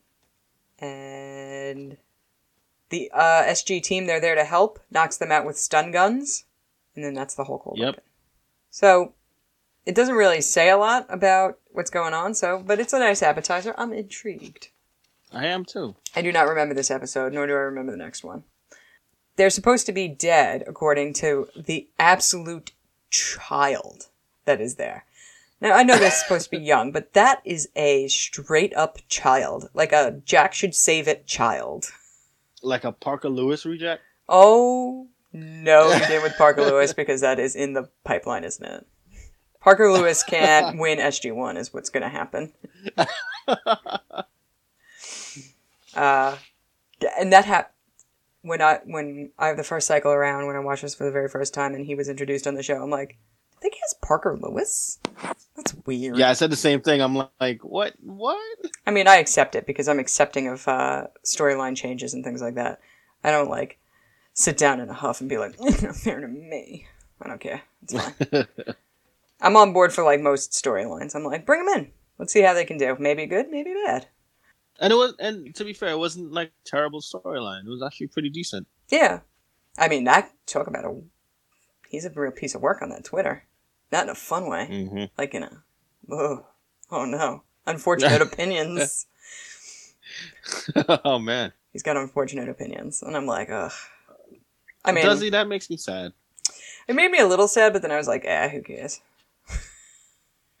And 0.78 1.96
the 2.90 3.10
uh, 3.12 3.42
SG 3.44 3.80
team, 3.82 4.06
they're 4.06 4.20
there 4.20 4.36
to 4.36 4.44
help, 4.44 4.78
knocks 4.90 5.16
them 5.16 5.32
out 5.32 5.44
with 5.44 5.58
stun 5.58 5.90
guns, 5.90 6.44
and 6.94 7.04
then 7.04 7.12
that's 7.14 7.34
the 7.34 7.44
whole 7.44 7.58
cold 7.58 7.78
Yep. 7.78 8.00
So, 8.70 9.14
it 9.86 9.94
doesn't 9.94 10.16
really 10.16 10.40
say 10.40 10.68
a 10.68 10.76
lot 10.76 11.06
about 11.08 11.58
what's 11.70 11.90
going 11.90 12.12
on, 12.12 12.34
so, 12.34 12.62
but 12.64 12.80
it's 12.80 12.92
a 12.92 12.98
nice 12.98 13.22
appetizer. 13.22 13.74
I'm 13.78 13.92
intrigued. 13.92 14.68
I 15.32 15.46
am 15.46 15.64
too. 15.64 15.94
I 16.14 16.22
do 16.22 16.32
not 16.32 16.48
remember 16.48 16.74
this 16.74 16.90
episode, 16.90 17.32
nor 17.32 17.46
do 17.46 17.52
I 17.52 17.56
remember 17.56 17.92
the 17.92 17.98
next 17.98 18.24
one. 18.24 18.44
They're 19.36 19.50
supposed 19.50 19.86
to 19.86 19.92
be 19.92 20.08
dead, 20.08 20.64
according 20.66 21.12
to 21.14 21.48
the 21.56 21.88
absolute 21.98 22.72
child 23.10 24.08
that 24.44 24.60
is 24.60 24.74
there. 24.74 25.04
Now, 25.60 25.72
I 25.72 25.84
know 25.84 25.96
they're 25.98 26.10
supposed 26.10 26.50
to 26.50 26.58
be 26.58 26.64
young, 26.64 26.90
but 26.90 27.12
that 27.14 27.40
is 27.44 27.68
a 27.76 28.08
straight 28.08 28.74
up 28.74 28.98
child. 29.08 29.68
Like 29.72 29.92
a 29.92 30.20
Jack 30.24 30.52
should 30.52 30.74
save 30.74 31.06
it 31.08 31.26
child. 31.26 31.86
Like 32.62 32.84
a 32.84 32.92
Parker 32.92 33.28
Lewis 33.28 33.64
reject. 33.64 34.02
Oh, 34.28 35.06
no, 35.32 35.92
you 35.92 36.06
did 36.06 36.22
with 36.22 36.36
Parker 36.36 36.62
Lewis 36.62 36.92
because 36.92 37.20
that 37.20 37.38
is 37.38 37.54
in 37.54 37.74
the 37.74 37.88
pipeline, 38.04 38.44
isn't 38.44 38.64
it? 38.64 38.86
Parker 39.66 39.90
Lewis 39.90 40.22
can't 40.28 40.78
win 40.78 40.98
SG1, 40.98 41.56
is 41.56 41.74
what's 41.74 41.90
going 41.90 42.04
to 42.04 42.08
happen. 42.08 42.52
Uh, 45.94 46.36
and 47.18 47.32
that 47.32 47.46
happened 47.46 47.72
when 48.42 48.60
I 48.60 48.80
when 48.84 49.30
I 49.38 49.46
have 49.46 49.56
the 49.56 49.64
first 49.64 49.86
cycle 49.86 50.12
around 50.12 50.46
when 50.46 50.54
I 50.54 50.58
watched 50.58 50.82
this 50.82 50.94
for 50.94 51.04
the 51.04 51.10
very 51.10 51.26
first 51.26 51.54
time 51.54 51.74
and 51.74 51.86
he 51.86 51.94
was 51.94 52.10
introduced 52.10 52.46
on 52.46 52.54
the 52.54 52.62
show. 52.62 52.82
I'm 52.82 52.90
like, 52.90 53.16
I 53.56 53.60
think 53.62 53.72
he 53.72 53.80
has 53.80 53.94
Parker 54.02 54.36
Lewis. 54.38 54.98
That's 55.56 55.74
weird. 55.86 56.18
Yeah, 56.18 56.28
I 56.28 56.34
said 56.34 56.50
the 56.50 56.56
same 56.56 56.82
thing. 56.82 57.00
I'm 57.00 57.26
like, 57.40 57.64
what? 57.64 57.94
What? 58.02 58.36
I 58.86 58.90
mean, 58.90 59.08
I 59.08 59.16
accept 59.16 59.54
it 59.54 59.66
because 59.66 59.88
I'm 59.88 59.98
accepting 59.98 60.48
of 60.48 60.68
uh, 60.68 61.06
storyline 61.24 61.74
changes 61.74 62.12
and 62.12 62.22
things 62.22 62.42
like 62.42 62.56
that. 62.56 62.78
I 63.24 63.30
don't 63.30 63.48
like 63.48 63.78
sit 64.34 64.58
down 64.58 64.80
in 64.80 64.90
a 64.90 64.94
huff 64.94 65.20
and 65.20 65.30
be 65.30 65.38
like, 65.38 65.54
fair 65.94 66.20
to 66.20 66.28
me. 66.28 66.88
I 67.22 67.28
don't 67.28 67.40
care. 67.40 67.62
It's 67.84 67.94
fine. 67.94 68.46
I'm 69.40 69.56
on 69.56 69.72
board 69.72 69.92
for 69.92 70.04
like 70.04 70.20
most 70.20 70.52
storylines. 70.52 71.14
I'm 71.14 71.24
like, 71.24 71.44
bring 71.46 71.64
them 71.64 71.74
in. 71.76 71.90
Let's 72.18 72.32
see 72.32 72.42
how 72.42 72.54
they 72.54 72.64
can 72.64 72.78
do. 72.78 72.96
Maybe 72.98 73.26
good, 73.26 73.48
maybe 73.50 73.74
bad. 73.84 74.06
And 74.80 74.92
it 74.92 74.96
was, 74.96 75.14
and 75.18 75.54
to 75.54 75.64
be 75.64 75.72
fair, 75.72 75.90
it 75.90 75.98
wasn't 75.98 76.32
like 76.32 76.52
terrible 76.64 77.00
storyline. 77.00 77.66
It 77.66 77.70
was 77.70 77.82
actually 77.82 78.08
pretty 78.08 78.30
decent. 78.30 78.66
Yeah. 78.88 79.20
I 79.78 79.88
mean, 79.88 80.04
that 80.04 80.32
talk 80.46 80.66
about 80.66 80.84
a. 80.84 81.00
He's 81.88 82.04
a 82.04 82.10
real 82.10 82.32
piece 82.32 82.54
of 82.54 82.62
work 82.62 82.82
on 82.82 82.88
that 82.90 83.04
Twitter. 83.04 83.44
Not 83.92 84.04
in 84.04 84.10
a 84.10 84.14
fun 84.14 84.48
way. 84.48 84.66
hmm 84.88 85.04
Like 85.18 85.34
in 85.34 85.42
a. 85.44 85.62
Oh, 86.10 86.46
oh 86.90 87.04
no. 87.04 87.42
Unfortunate 87.66 88.22
opinions. 88.32 89.06
oh 91.04 91.18
man, 91.18 91.52
He's 91.72 91.82
got 91.82 91.96
unfortunate 91.96 92.48
opinions. 92.48 93.02
And 93.02 93.16
I'm 93.16 93.26
like, 93.26 93.50
ugh. 93.50 93.72
I 94.84 94.92
mean, 94.92 95.04
does 95.04 95.20
he? 95.20 95.30
That 95.30 95.48
makes 95.48 95.68
me 95.68 95.76
sad. 95.76 96.12
it 96.88 96.94
made 96.94 97.10
me 97.10 97.18
a 97.18 97.26
little 97.26 97.48
sad, 97.48 97.72
but 97.72 97.82
then 97.82 97.90
I 97.90 97.96
was 97.96 98.06
like, 98.08 98.24
eh, 98.24 98.48
who 98.48 98.62
cares? 98.62 99.00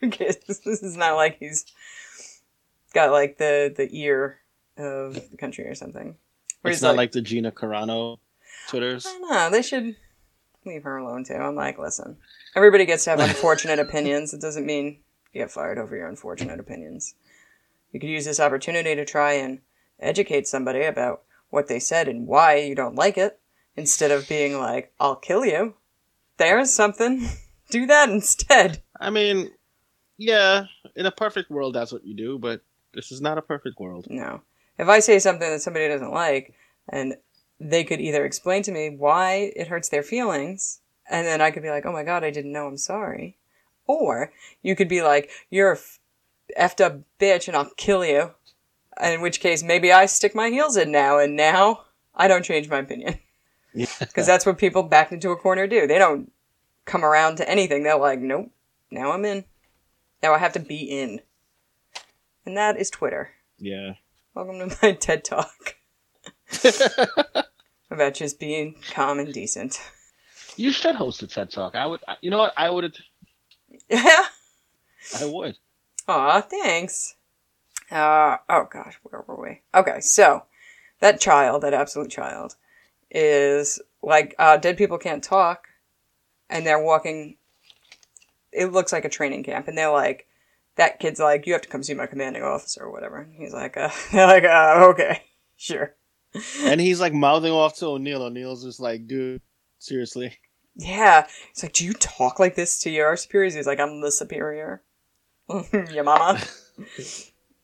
This 0.02 0.82
is 0.82 0.96
not 0.96 1.16
like 1.16 1.38
he's 1.38 1.64
got 2.94 3.10
like 3.10 3.38
the 3.38 3.72
the 3.76 3.88
ear 3.92 4.38
of 4.76 5.14
the 5.30 5.36
country 5.36 5.66
or 5.66 5.74
something. 5.74 6.16
Where 6.62 6.72
It's 6.72 6.82
not 6.82 6.96
like, 6.96 7.12
the 7.12 7.22
Gina 7.22 7.52
Carano 7.52 8.18
I 8.18 8.70
Twitters. 8.70 9.04
don't 9.04 9.30
know. 9.30 9.50
They 9.50 9.62
should 9.62 9.96
leave 10.64 10.82
her 10.82 10.96
alone 10.96 11.24
too. 11.24 11.34
I'm 11.34 11.54
like, 11.54 11.78
listen, 11.78 12.16
everybody 12.54 12.84
gets 12.84 13.04
to 13.04 13.10
have 13.10 13.20
unfortunate 13.28 13.78
opinions. 13.78 14.34
It 14.34 14.40
doesn't 14.40 14.66
mean 14.66 14.98
you 15.32 15.40
get 15.42 15.50
fired 15.50 15.78
over 15.78 15.96
your 15.96 16.08
unfortunate 16.08 16.58
opinions. 16.60 17.14
You 17.92 18.00
could 18.00 18.10
use 18.10 18.24
this 18.24 18.40
opportunity 18.40 18.94
to 18.94 19.04
try 19.04 19.32
and 19.34 19.60
educate 20.00 20.46
somebody 20.48 20.82
about 20.82 21.22
what 21.50 21.68
they 21.68 21.78
said 21.78 22.08
and 22.08 22.26
why 22.26 22.56
you 22.56 22.74
don't 22.74 22.96
like 22.96 23.16
it, 23.16 23.38
instead 23.76 24.10
of 24.10 24.28
being 24.28 24.58
like, 24.58 24.92
"I'll 25.00 25.16
kill 25.16 25.44
you." 25.46 25.74
There's 26.36 26.70
something. 26.72 27.26
Do 27.70 27.86
that 27.86 28.08
instead. 28.10 28.82
I 29.00 29.10
mean, 29.10 29.50
yeah, 30.18 30.66
in 30.94 31.06
a 31.06 31.10
perfect 31.10 31.50
world, 31.50 31.74
that's 31.74 31.92
what 31.92 32.06
you 32.06 32.14
do, 32.14 32.38
but 32.38 32.62
this 32.94 33.12
is 33.12 33.20
not 33.20 33.38
a 33.38 33.42
perfect 33.42 33.78
world. 33.78 34.06
No. 34.08 34.40
If 34.78 34.88
I 34.88 35.00
say 35.00 35.18
something 35.18 35.48
that 35.48 35.62
somebody 35.62 35.88
doesn't 35.88 36.12
like, 36.12 36.54
and 36.88 37.14
they 37.60 37.84
could 37.84 38.00
either 38.00 38.24
explain 38.24 38.62
to 38.64 38.72
me 38.72 38.90
why 38.90 39.52
it 39.56 39.68
hurts 39.68 39.88
their 39.88 40.02
feelings, 40.02 40.80
and 41.08 41.26
then 41.26 41.40
I 41.40 41.50
could 41.50 41.62
be 41.62 41.70
like, 41.70 41.86
oh 41.86 41.92
my 41.92 42.02
god, 42.02 42.24
I 42.24 42.30
didn't 42.30 42.52
know, 42.52 42.66
I'm 42.66 42.76
sorry. 42.76 43.36
Or 43.86 44.32
you 44.62 44.74
could 44.74 44.88
be 44.88 45.02
like, 45.02 45.30
you're 45.50 45.72
a 45.72 45.76
f- 45.76 46.00
effed 46.58 46.84
up 46.84 47.00
bitch 47.20 47.48
and 47.48 47.56
I'll 47.56 47.70
kill 47.76 48.04
you. 48.04 48.32
In 49.02 49.20
which 49.20 49.40
case, 49.40 49.62
maybe 49.62 49.92
I 49.92 50.06
stick 50.06 50.34
my 50.34 50.48
heels 50.48 50.76
in 50.76 50.90
now, 50.90 51.18
and 51.18 51.36
now 51.36 51.84
I 52.14 52.28
don't 52.28 52.44
change 52.44 52.68
my 52.68 52.78
opinion. 52.78 53.18
Yeah. 53.74 53.86
Because 53.98 54.26
that's 54.26 54.46
what 54.46 54.56
people 54.56 54.82
backed 54.82 55.12
into 55.12 55.30
a 55.30 55.36
corner 55.36 55.66
do. 55.66 55.86
They 55.86 55.98
don't 55.98 56.32
come 56.86 57.04
around 57.04 57.36
to 57.36 57.48
anything. 57.48 57.82
They're 57.82 57.98
like, 57.98 58.20
nope, 58.20 58.50
now 58.90 59.12
I'm 59.12 59.26
in. 59.26 59.44
Now 60.26 60.34
I 60.34 60.38
have 60.38 60.54
to 60.54 60.58
be 60.58 60.82
in. 60.82 61.20
And 62.44 62.56
that 62.56 62.76
is 62.76 62.90
Twitter. 62.90 63.30
Yeah. 63.58 63.92
Welcome 64.34 64.58
to 64.58 64.76
my 64.82 64.90
TED 64.90 65.22
Talk 65.22 65.76
about 67.92 68.14
just 68.14 68.40
being 68.40 68.74
calm 68.90 69.20
and 69.20 69.32
decent. 69.32 69.80
You 70.56 70.72
should 70.72 70.96
host 70.96 71.22
a 71.22 71.28
TED 71.28 71.52
Talk. 71.52 71.76
I 71.76 71.86
would. 71.86 72.00
You 72.22 72.30
know 72.30 72.38
what? 72.38 72.54
I 72.56 72.70
would. 72.70 72.96
Yeah. 73.88 74.24
I 75.20 75.26
would. 75.26 75.58
Aw, 76.08 76.40
thanks. 76.40 77.14
Uh, 77.88 78.38
oh 78.48 78.66
gosh, 78.68 78.98
where 79.04 79.22
were 79.28 79.40
we? 79.40 79.62
Okay, 79.76 80.00
so 80.00 80.42
that 80.98 81.20
child, 81.20 81.62
that 81.62 81.72
absolute 81.72 82.10
child, 82.10 82.56
is 83.12 83.80
like, 84.02 84.34
uh, 84.40 84.56
dead 84.56 84.76
people 84.76 84.98
can't 84.98 85.22
talk, 85.22 85.68
and 86.50 86.66
they're 86.66 86.82
walking. 86.82 87.36
It 88.56 88.72
looks 88.72 88.92
like 88.92 89.04
a 89.04 89.10
training 89.10 89.44
camp, 89.44 89.68
and 89.68 89.76
they're 89.76 89.90
like, 89.90 90.26
that 90.76 91.00
kid's 91.00 91.20
like, 91.20 91.46
you 91.46 91.52
have 91.52 91.62
to 91.62 91.68
come 91.68 91.82
see 91.82 91.94
my 91.94 92.06
commanding 92.06 92.42
officer 92.42 92.84
or 92.84 92.92
whatever. 92.92 93.18
And 93.18 93.34
he's 93.34 93.52
like, 93.52 93.76
uh, 93.76 93.90
they're 94.12 94.26
like, 94.26 94.44
uh, 94.44 94.86
okay, 94.90 95.22
sure. 95.56 95.94
And 96.62 96.80
he's 96.80 97.00
like 97.00 97.14
mouthing 97.14 97.52
off 97.52 97.76
to 97.78 97.86
O'Neill. 97.86 98.22
O'Neill's 98.22 98.62
just 98.62 98.80
like, 98.80 99.06
dude, 99.06 99.40
seriously. 99.78 100.38
Yeah. 100.74 101.26
He's 101.54 101.62
like, 101.62 101.72
do 101.72 101.84
you 101.84 101.94
talk 101.94 102.38
like 102.38 102.54
this 102.54 102.78
to 102.80 102.90
your 102.90 103.16
superiors? 103.16 103.54
He's 103.54 103.66
like, 103.66 103.80
I'm 103.80 104.02
the 104.02 104.12
superior. 104.12 104.82
your 105.72 106.04
mama. 106.04 106.40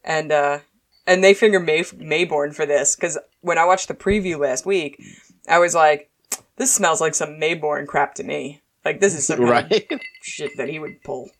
and, 0.04 0.32
uh, 0.32 0.60
and 1.06 1.22
they 1.22 1.34
finger 1.34 1.60
May- 1.60 1.82
Maybourne 1.82 2.54
for 2.54 2.64
this, 2.64 2.96
because 2.96 3.18
when 3.40 3.58
I 3.58 3.66
watched 3.66 3.88
the 3.88 3.94
preview 3.94 4.38
last 4.38 4.64
week, 4.64 5.02
I 5.48 5.58
was 5.58 5.74
like, 5.74 6.10
this 6.56 6.72
smells 6.72 7.00
like 7.00 7.14
some 7.14 7.40
Maybourne 7.40 7.86
crap 7.86 8.14
to 8.14 8.24
me. 8.24 8.61
Like, 8.84 9.00
this 9.00 9.14
is 9.14 9.26
some 9.26 9.38
kind 9.44 9.72
of 9.72 10.00
shit 10.22 10.56
that 10.56 10.68
he 10.68 10.78
would 10.78 11.02
pull. 11.02 11.30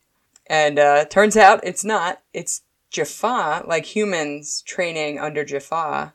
And, 0.47 0.77
uh, 0.79 1.05
turns 1.05 1.35
out 1.37 1.61
it's 1.63 1.83
not. 1.83 2.21
It's 2.33 2.61
Jaffa, 2.91 3.63
like 3.67 3.85
humans 3.85 4.61
training 4.65 5.19
under 5.19 5.43
Jaffa 5.43 6.13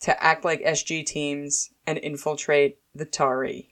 to 0.00 0.22
act 0.22 0.44
like 0.44 0.62
SG 0.62 1.04
teams 1.06 1.70
and 1.86 1.98
infiltrate 1.98 2.78
the 2.94 3.06
Tau'ri 3.06 3.68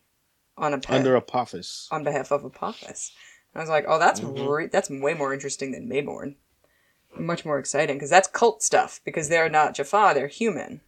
on 0.56 0.72
a 0.74 0.80
Under 0.88 1.16
Apophis. 1.16 1.88
on 1.90 2.04
behalf 2.04 2.30
of 2.30 2.44
Apophis. 2.44 3.12
I 3.54 3.60
was 3.60 3.68
like, 3.68 3.84
oh, 3.88 3.98
that's 3.98 4.20
Mhm. 4.20 4.48
re- 4.48 4.66
that's 4.68 4.88
way 4.90 5.14
more 5.14 5.32
interesting 5.34 5.72
than 5.72 5.88
Maybourne. 5.88 6.36
Much 7.16 7.44
more 7.44 7.58
exciting 7.58 7.96
because 7.96 8.10
that's 8.10 8.28
cult 8.28 8.62
stuff. 8.62 9.00
Because 9.04 9.28
they're 9.28 9.48
not 9.48 9.74
Jaffa, 9.74 10.12
they're 10.14 10.26
human. 10.28 10.80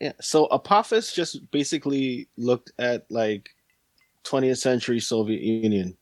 Yeah. 0.00 0.12
So 0.20 0.46
Apophis 0.46 1.12
just 1.12 1.50
basically 1.50 2.28
looked 2.36 2.72
at 2.78 3.10
like 3.10 3.50
20th 4.24 4.58
century 4.58 5.00
Soviet 5.00 5.40
Union 5.40 5.96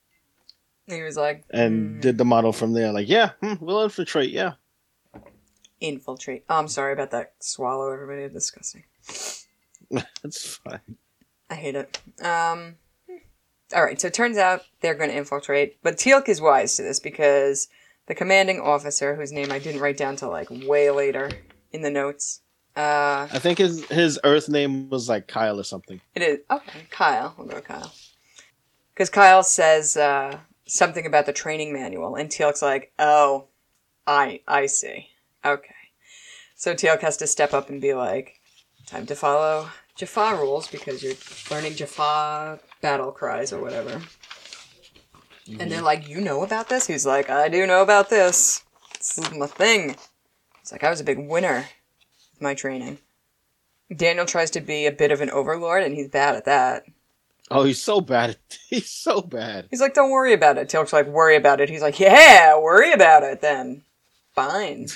he 0.89 1.03
was 1.03 1.17
like, 1.17 1.45
and 1.51 1.95
"Hmm, 1.95 2.01
did 2.01 2.19
the 2.19 2.25
model 2.25 2.53
from 2.53 2.73
there. 2.73 2.93
Like, 2.93 3.09
yeah, 3.09 3.33
hmm, 3.43 3.55
we'll 3.61 3.83
infiltrate. 3.83 4.31
Yeah. 4.31 4.55
infiltrate. 5.81 6.45
Oh, 6.49 6.57
I'm 6.59 6.69
sorry 6.69 6.93
about 6.93 7.11
that 7.11 7.35
swallow. 7.41 7.93
Everybody, 7.93 8.29
disgusting. 8.33 8.85
That's 9.91 10.57
fine. 10.57 10.81
I 11.51 11.55
hate 11.55 11.75
it. 11.75 12.01
Um, 12.25 12.77
all 13.75 13.85
right, 13.85 14.01
so 14.01 14.09
it 14.09 14.15
turns 14.15 14.39
out 14.39 14.63
they're 14.81 14.95
going 14.95 15.11
to 15.11 15.17
infiltrate, 15.17 15.83
but 15.83 15.97
Teal'c 15.97 16.29
is 16.29 16.41
wise 16.41 16.77
to 16.77 16.83
this 16.83 17.01
because 17.01 17.69
the 18.07 18.15
commanding 18.15 18.61
officer, 18.61 19.15
whose 19.15 19.33
name 19.33 19.53
I 19.53 19.59
didn't 19.59 19.81
write 19.83 19.99
down 19.99 20.17
till 20.17 20.31
like 20.31 20.49
way 20.51 20.91
later 20.91 21.31
in 21.71 21.83
the 21.83 21.91
notes, 21.91 22.41
uh, 22.77 23.29
I 23.31 23.39
think 23.39 23.59
his 23.59 23.85
his 23.87 24.19
Earth 24.25 24.49
name 24.49 24.89
was 24.89 25.09
like 25.09 25.27
Kyle 25.27 25.59
or 25.59 25.65
something. 25.65 26.01
It 26.15 26.23
is 26.23 26.39
okay. 26.51 26.81
Kyle, 26.91 27.35
we'll 27.37 27.49
go 27.49 27.61
Kyle. 27.61 27.93
Because 28.99 29.11
Kyle 29.11 29.45
says 29.45 29.97
uh, 29.97 30.41
something 30.67 31.07
about 31.07 31.25
the 31.25 31.33
training 31.33 31.73
manual, 31.73 32.17
and 32.17 32.29
Teal'c's 32.29 32.63
like, 32.63 32.91
"Oh, 32.99 33.47
I 34.09 34.41
I 34.49 34.67
see. 34.67 35.11
Okay." 35.45 35.75
So 36.57 36.75
Teal'c 36.75 37.01
has 37.03 37.17
to 37.19 37.29
step 37.29 37.55
up 37.55 37.71
and 37.71 37.81
be 37.81 37.95
like, 37.95 38.41
"Time 38.87 39.07
to 39.07 39.15
follow 39.15 39.69
Jaffa 39.95 40.35
rules 40.35 40.67
because 40.67 41.01
you're 41.05 41.15
learning 41.49 41.77
Jaffa 41.77 42.59
battle 42.81 43.13
cries 43.13 43.53
or 43.53 43.61
whatever." 43.61 44.03
And 45.47 45.71
they're 45.71 45.81
like, 45.81 46.09
"You 46.09 46.21
know 46.21 46.43
about 46.43 46.69
this?" 46.69 46.89
He's 46.89 47.07
like, 47.07 47.31
"I 47.31 47.49
do 47.49 47.69
know 47.69 47.83
about 47.83 48.11
this. 48.11 48.65
This 48.95 49.17
is 49.17 49.31
my 49.31 49.47
thing." 49.47 49.95
It's 50.61 50.73
like 50.73 50.83
I 50.83 50.91
was 50.91 51.01
a 51.01 51.05
big 51.05 51.21
winner 51.21 51.69
with 52.33 52.43
my 52.43 52.55
training. 52.55 52.99
Daniel 53.95 54.27
tries 54.27 54.51
to 54.51 54.61
be 54.61 54.87
a 54.87 54.93
bit 54.93 55.13
of 55.13 55.21
an 55.21 55.31
overlord, 55.31 55.85
and 55.85 55.95
he's 55.95 56.09
bad 56.09 56.35
at 56.35 56.47
that. 56.47 56.83
Oh, 57.51 57.65
he's 57.65 57.81
so 57.81 58.01
bad. 58.01 58.37
He's 58.69 58.91
so 58.91 59.23
bad. 59.23 59.69
He's 59.71 59.81
like, 59.81 59.95
don't 59.95 60.11
worry 60.11 60.35
about 60.35 60.59
it. 60.59 60.69
Teal'c's 60.69 60.93
like, 60.93 61.07
worry 61.07 61.37
about 61.37 61.61
it. 61.63 61.71
He's 61.71 61.81
like, 61.81 61.99
yeah, 61.99 62.59
worry 62.59 62.93
about 62.93 63.23
it 63.23 63.41
then. 63.41 63.85
Fine. 64.35 64.89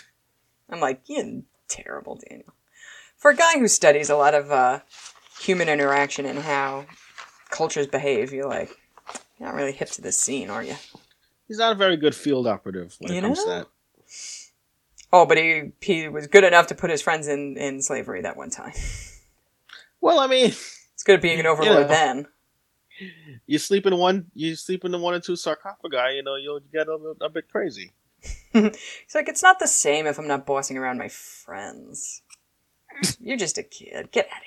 I'm 0.68 0.78
like, 0.80 1.00
you 1.06 1.44
terrible, 1.68 2.21
Daniel. 2.28 2.52
For 3.16 3.30
a 3.30 3.37
guy 3.37 3.59
who 3.59 3.68
studies 3.68 4.11
a 4.11 4.16
lot 4.16 4.35
of 4.35 4.50
uh, 4.52 4.80
human 5.40 5.71
interaction 5.71 6.26
and 6.26 6.40
how 6.40 6.85
cultures 7.50 7.87
behave, 7.87 8.32
you're 8.35 8.47
like, 8.49 8.71
you're 9.38 9.49
not 9.49 9.54
really 9.56 9.73
hip 9.73 9.88
to 9.92 10.02
this 10.02 10.18
scene, 10.18 10.50
are 10.50 10.62
you? 10.62 10.75
He's 11.49 11.59
not 11.59 11.73
a 11.73 11.76
very 11.76 11.97
good 11.97 12.14
field 12.14 12.47
operative 12.47 12.94
when 12.99 13.12
You 13.12 13.18
it 13.18 13.23
comes 13.23 13.38
know? 13.38 13.44
to 13.44 13.50
that. 13.50 13.66
Oh, 15.14 15.25
but 15.26 15.38
he 15.38 15.73
he 15.80 16.09
was 16.09 16.26
good 16.26 16.44
enough 16.44 16.66
to 16.68 16.75
put 16.75 16.90
his 16.90 17.00
friends 17.02 17.28
in, 17.28 17.56
in 17.56 17.80
slavery 17.82 18.23
that 18.23 18.37
one 18.37 18.50
time. 18.50 18.73
Well, 20.00 20.18
I 20.18 20.26
mean, 20.26 20.47
It's 20.47 21.02
good 21.04 21.16
at 21.16 21.23
being 21.23 21.38
an 21.40 21.47
overlord 21.47 21.82
know. 21.82 21.88
then. 21.88 22.26
You 23.46 23.58
sleep 23.58 23.87
in 23.87 23.96
one, 23.96 24.26
you 24.34 24.54
sleep 24.56 24.84
in 24.84 24.92
the 24.92 24.99
one 24.99 25.14
or 25.14 25.20
two 25.20 25.37
sarcophagi, 25.37 26.16
you 26.16 26.22
know, 26.22 26.37
you'll 26.37 26.61
get 26.72 26.88
a, 26.88 27.14
a 27.20 27.28
bit 27.28 27.49
crazy. 27.50 27.92
He's 28.52 29.14
like, 29.14 29.28
it's 29.28 29.42
not 29.42 29.58
the 29.58 29.66
same 29.66 30.06
if 30.06 30.18
I'm 30.18 30.28
not 30.28 30.46
bossing 30.46 30.76
around 30.78 30.99
my 30.99 31.08
friends. 31.08 32.22
You're 33.20 33.37
just 33.38 33.58
a 33.58 33.62
kid. 33.62 34.11
Get 34.12 34.28
out 34.30 34.42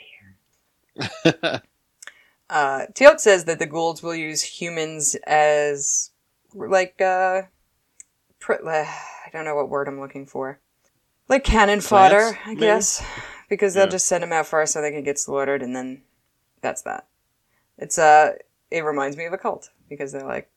of 1.04 1.42
here. 1.42 1.62
Uh, 2.48 2.86
Teal'c 2.94 3.20
says 3.20 3.46
that 3.46 3.58
the 3.58 3.66
Goa'ulds 3.66 4.04
will 4.04 4.14
use 4.14 4.44
humans 4.44 5.16
as, 5.26 6.12
like, 6.54 7.02
uh, 7.02 7.42
pr- 8.40 8.64
uh, 8.64 8.86
I 8.86 9.30
don't 9.34 9.46
know 9.46 9.56
what 9.56 9.68
word 9.68 9.88
I'm 9.88 10.00
looking 10.00 10.28
for. 10.28 10.60
Like 11.28 11.44
cannon 11.44 11.82
fodder, 11.82 12.20
Plants, 12.20 12.40
I 12.46 12.50
maybe? 12.50 12.60
guess. 12.62 13.04
Because 13.50 13.74
they'll 13.74 13.86
Yeah. 13.86 13.90
just 13.90 14.08
send 14.08 14.22
them 14.22 14.32
out 14.32 14.46
first 14.46 14.74
so 14.74 14.82
they 14.82 14.92
can 14.92 15.04
get 15.04 15.18
slaughtered, 15.18 15.64
and 15.64 15.76
then 15.76 16.04
that's 16.62 16.84
that. 16.84 17.08
It's, 17.78 17.98
uh, 17.98 18.34
it 18.72 18.84
reminds 18.84 19.18
me 19.18 19.26
of 19.26 19.34
a 19.34 19.38
cult. 19.38 19.70
Because 19.90 20.12
they're 20.12 20.26
like, 20.26 20.50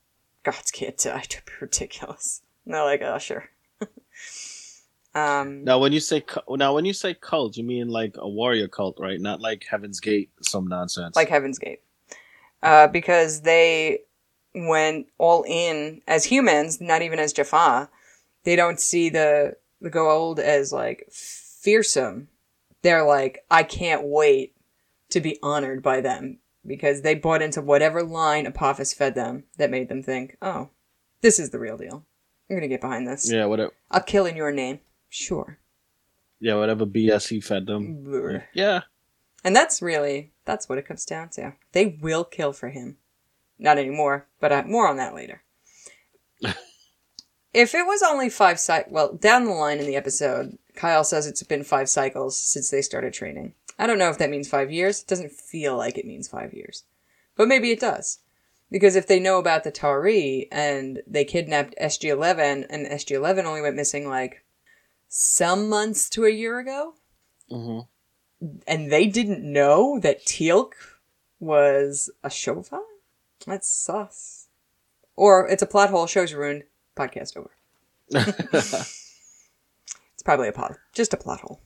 gods 0.43 0.71
can't 0.71 0.97
die. 0.97 1.21
It'd 1.25 1.45
be 1.45 1.53
ridiculous. 1.61 2.43
And 2.65 2.75
they're 2.75 2.85
like, 2.85 3.03
oh, 3.03 3.19
sure. 3.19 3.49
um, 5.15 5.65
now, 5.65 5.79
when 5.79 5.93
you 5.93 6.01
say 6.01 6.21
cu- 6.21 6.57
now 6.57 6.75
when 6.75 6.85
you 6.85 6.93
say 6.93 7.15
cult, 7.15 7.57
you 7.57 7.65
mean 7.65 7.89
like 7.89 8.15
a 8.19 8.29
warrior 8.29 8.69
cult, 8.69 8.99
right? 8.99 9.21
Not 9.21 9.41
like 9.41 9.67
Heaven's 9.71 10.01
Gate, 10.01 10.31
some 10.43 10.67
nonsense. 10.67 11.17
like 11.17 11.29
Heaven's 11.29 11.59
Gate. 11.59 11.83
Uh, 12.63 12.89
because 12.89 13.43
they 13.43 14.01
went 14.55 15.07
all 15.19 15.45
in 15.47 16.03
as 16.09 16.25
humans, 16.25 16.81
not 16.81 17.03
even 17.03 17.19
as 17.19 17.33
Jaffa. 17.33 17.89
They 18.45 18.57
don't 18.57 18.81
see 18.81 19.09
the 19.09 19.57
the 19.81 19.91
Goa'uld 19.91 20.39
as 20.39 20.73
like 20.73 21.07
fearsome. 21.11 22.29
They're 22.83 23.05
like, 23.05 23.45
I 23.51 23.63
can't 23.63 24.05
wait 24.05 24.55
to 25.11 25.21
be 25.21 25.39
honored 25.43 25.83
by 25.83 26.01
them 26.01 26.39
because 26.69 27.03
they 27.03 27.15
bought 27.15 27.43
into 27.43 27.61
whatever 27.61 28.03
line 28.03 28.47
Apophis 28.47 28.95
fed 28.95 29.15
them 29.15 29.45
that 29.57 29.71
made 29.71 29.89
them 29.89 30.03
think, 30.03 30.37
oh, 30.41 30.71
this 31.23 31.39
is 31.39 31.51
the 31.51 31.59
real 31.59 31.77
deal. 31.77 32.05
I'm 32.49 32.57
gonna 32.57 32.69
get 32.69 32.81
behind 32.81 33.07
this. 33.07 33.31
yeah, 33.31 33.47
whatever. 33.47 33.73
I'll 33.91 34.03
kill 34.03 34.27
in 34.27 34.37
your 34.37 34.53
name. 34.53 34.81
Sure. 35.09 35.59
Yeah, 36.41 36.55
whatever 36.55 36.87
BS 36.87 37.29
he 37.29 37.41
fed 37.41 37.67
them. 37.67 38.05
Brr. 38.05 38.45
Yeah. 38.55 38.83
And 39.45 39.57
that's 39.57 39.83
really 39.83 40.33
that's 40.45 40.69
what 40.69 40.79
it 40.79 40.87
comes 40.87 41.05
down 41.05 41.31
to. 41.31 41.55
They 41.73 41.99
will 42.01 42.25
kill 42.25 42.53
for 42.53 42.69
him. 42.69 42.97
Not 43.59 43.79
anymore, 43.79 44.27
but 44.41 44.53
uh, 44.53 44.63
more 44.67 44.89
on 44.89 44.97
that 44.97 45.15
later. 45.15 45.43
if 47.53 47.75
it 47.75 47.87
was 47.87 48.03
only 48.03 48.31
five 48.31 48.61
cycles, 48.61 48.93
well, 48.93 49.13
down 49.15 49.45
the 49.45 49.51
line 49.51 49.79
in 49.79 49.87
the 49.87 49.97
episode, 49.97 50.59
Kyle 50.75 51.05
says 51.05 51.27
it's 51.27 51.43
been 51.43 51.65
five 51.65 51.89
cycles 51.89 52.41
since 52.41 52.71
they 52.71 52.83
started 52.83 53.13
training. 53.13 53.55
I 53.79 53.87
don't 53.87 53.99
know 53.99 54.11
if 54.11 54.19
that 54.19 54.31
means 54.31 54.49
five 54.49 54.71
years. 54.73 55.03
It 55.03 55.09
doesn't 55.09 55.33
feel 55.33 55.77
like 55.77 55.99
it 55.99 56.07
means 56.07 56.29
five 56.29 56.53
years, 56.53 56.85
but 57.37 57.49
maybe 57.49 57.71
it 57.71 57.81
does. 57.81 58.19
Because 58.71 58.97
if 58.97 59.07
they 59.07 59.19
know 59.19 59.39
about 59.39 59.65
the 59.65 59.73
Tau'ri 59.73 60.47
and 60.53 61.01
they 61.07 61.25
kidnapped 61.25 61.75
SG 61.81 62.11
Eleven, 62.11 62.65
and 62.69 62.87
SG 62.87 63.13
Eleven 63.13 63.47
only 63.47 63.63
went 63.63 63.77
missing 63.77 64.09
like 64.09 64.45
some 65.09 65.69
months 65.69 66.11
to 66.11 66.27
a 66.27 66.31
year 66.31 66.59
ago, 66.59 66.95
hmm 67.51 67.81
and 68.69 68.93
they 68.93 69.07
didn't 69.07 69.43
know 69.43 69.99
that 69.99 70.25
Teal'c 70.25 70.73
was 71.41 72.09
a 72.23 72.29
shol'va? 72.29 72.81
That's 73.45 73.69
sus. 73.69 74.47
Or 75.17 75.49
it's 75.49 75.63
a 75.63 75.67
plot 75.67 75.91
hole, 75.91 76.07
show's 76.07 76.33
ruined, 76.35 76.63
podcast 76.97 77.37
over. 77.37 77.51
It's 80.19 80.25
probably 80.25 80.49
a 80.49 80.53
plot, 80.53 80.77
just 80.93 81.15
a 81.15 81.17
plot 81.17 81.41
hole. 81.43 81.61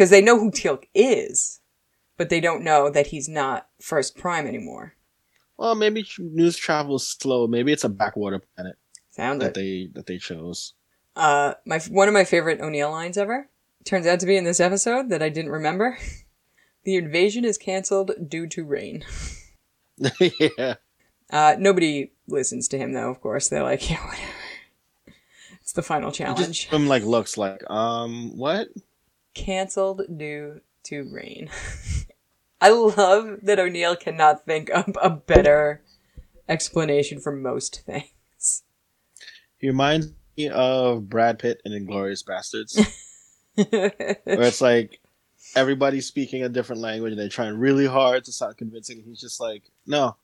Because 0.00 0.08
they 0.08 0.22
know 0.22 0.40
who 0.40 0.50
Teal'c 0.50 0.84
is, 0.94 1.60
but 2.16 2.30
they 2.30 2.40
don't 2.40 2.64
know 2.64 2.88
that 2.88 3.08
he's 3.08 3.28
not 3.28 3.68
First 3.82 4.16
Prime 4.16 4.46
anymore. 4.46 4.94
well, 5.58 5.74
maybe 5.74 6.08
news 6.18 6.56
travels 6.56 7.06
slow. 7.06 7.46
Maybe 7.46 7.70
it's 7.70 7.84
a 7.84 7.90
backwater 7.90 8.38
planet 8.38 8.76
Found 9.16 9.42
that 9.42 9.48
it. 9.48 9.54
they 9.56 9.90
that 9.92 10.06
they 10.06 10.16
chose. 10.16 10.72
Uh, 11.14 11.52
my 11.66 11.80
one 11.90 12.08
of 12.08 12.14
my 12.14 12.24
favorite 12.24 12.62
O'Neill 12.62 12.90
lines 12.90 13.18
ever 13.18 13.50
turns 13.84 14.06
out 14.06 14.20
to 14.20 14.26
be 14.26 14.38
in 14.38 14.44
this 14.44 14.58
episode 14.58 15.10
that 15.10 15.22
I 15.22 15.28
didn't 15.28 15.50
remember. 15.50 15.98
the 16.84 16.96
invasion 16.96 17.44
is 17.44 17.58
canceled 17.58 18.12
due 18.26 18.46
to 18.46 18.64
rain. 18.64 19.04
yeah. 20.18 20.76
Uh, 21.28 21.56
nobody 21.58 22.12
listens 22.26 22.68
to 22.68 22.78
him 22.78 22.94
though. 22.94 23.10
Of 23.10 23.20
course, 23.20 23.50
they're 23.50 23.62
like, 23.62 23.90
yeah, 23.90 24.02
whatever. 24.02 24.32
It's 25.60 25.74
the 25.74 25.82
final 25.82 26.10
challenge. 26.10 26.68
Him 26.68 26.88
like 26.88 27.02
looks 27.02 27.36
like 27.36 27.68
um 27.70 28.38
what? 28.38 28.68
Cancelled 29.34 30.02
due 30.16 30.60
to 30.84 31.02
rain. 31.02 31.50
I 32.60 32.70
love 32.70 33.38
that 33.42 33.58
O'Neill 33.58 33.96
cannot 33.96 34.44
think 34.44 34.68
of 34.70 34.96
a 35.00 35.10
better 35.10 35.82
explanation 36.48 37.20
for 37.20 37.32
most 37.32 37.82
things. 37.86 38.64
He 39.56 39.68
reminds 39.68 40.12
me 40.36 40.48
of 40.48 41.08
Brad 41.08 41.38
Pitt 41.38 41.62
in 41.64 41.72
Inglourious 41.72 42.24
Basterds, 42.24 42.76
where 44.24 44.42
it's 44.42 44.60
like 44.60 45.00
everybody's 45.54 46.06
speaking 46.06 46.42
a 46.42 46.48
different 46.48 46.82
language 46.82 47.12
and 47.12 47.20
they're 47.20 47.28
trying 47.28 47.56
really 47.56 47.86
hard 47.86 48.24
to 48.24 48.32
sound 48.32 48.56
convincing. 48.56 48.98
And 48.98 49.06
he's 49.06 49.20
just 49.20 49.40
like, 49.40 49.62
"No, 49.86 50.16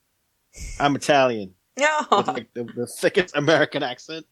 I'm 0.79 0.95
Italian," 0.95 1.55
no, 1.77 2.05
with 2.11 2.27
like 2.27 2.53
the, 2.53 2.63
the 2.63 2.87
thickest 2.87 3.35
American 3.35 3.83
accent. 3.83 4.25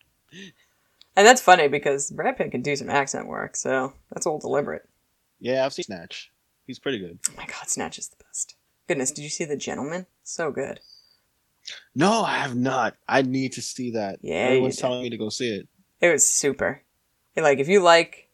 And 1.15 1.25
that's 1.25 1.41
funny 1.41 1.67
because 1.67 2.11
Brad 2.11 2.37
Pitt 2.37 2.51
can 2.51 2.61
do 2.61 2.75
some 2.75 2.89
accent 2.89 3.27
work, 3.27 3.55
so 3.55 3.93
that's 4.11 4.25
all 4.25 4.39
deliberate. 4.39 4.87
Yeah, 5.39 5.65
I've 5.65 5.73
seen 5.73 5.83
Snatch. 5.83 6.31
He's 6.65 6.79
pretty 6.79 6.99
good. 6.99 7.19
Oh 7.29 7.33
my 7.37 7.45
god, 7.45 7.67
Snatch 7.67 7.99
is 7.99 8.07
the 8.09 8.23
best. 8.23 8.55
Goodness, 8.87 9.11
did 9.11 9.23
you 9.23 9.29
see 9.29 9.45
The 9.45 9.57
Gentleman? 9.57 10.05
So 10.23 10.51
good. 10.51 10.79
No, 11.95 12.23
I 12.23 12.37
have 12.37 12.55
not. 12.55 12.95
I 13.07 13.23
need 13.23 13.53
to 13.53 13.61
see 13.61 13.91
that. 13.91 14.19
Yeah, 14.21 14.35
everyone's 14.35 14.77
telling 14.77 15.01
me 15.03 15.09
to 15.09 15.17
go 15.17 15.29
see 15.29 15.49
it. 15.49 15.67
It 16.01 16.11
was 16.11 16.27
super. 16.27 16.83
Like 17.35 17.59
if 17.59 17.67
you 17.67 17.81
like 17.81 18.29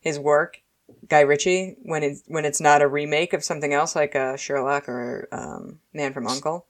his 0.00 0.18
work, 0.18 0.60
Guy 1.08 1.20
Ritchie, 1.20 1.76
when 1.82 2.02
it's 2.02 2.22
when 2.26 2.44
it's 2.44 2.60
not 2.60 2.82
a 2.82 2.88
remake 2.88 3.32
of 3.32 3.42
something 3.44 3.72
else 3.72 3.96
like 3.96 4.14
uh, 4.14 4.36
Sherlock 4.36 4.88
or 4.88 5.28
um, 5.32 5.80
Man 5.92 6.12
from 6.12 6.26
Uncle, 6.26 6.66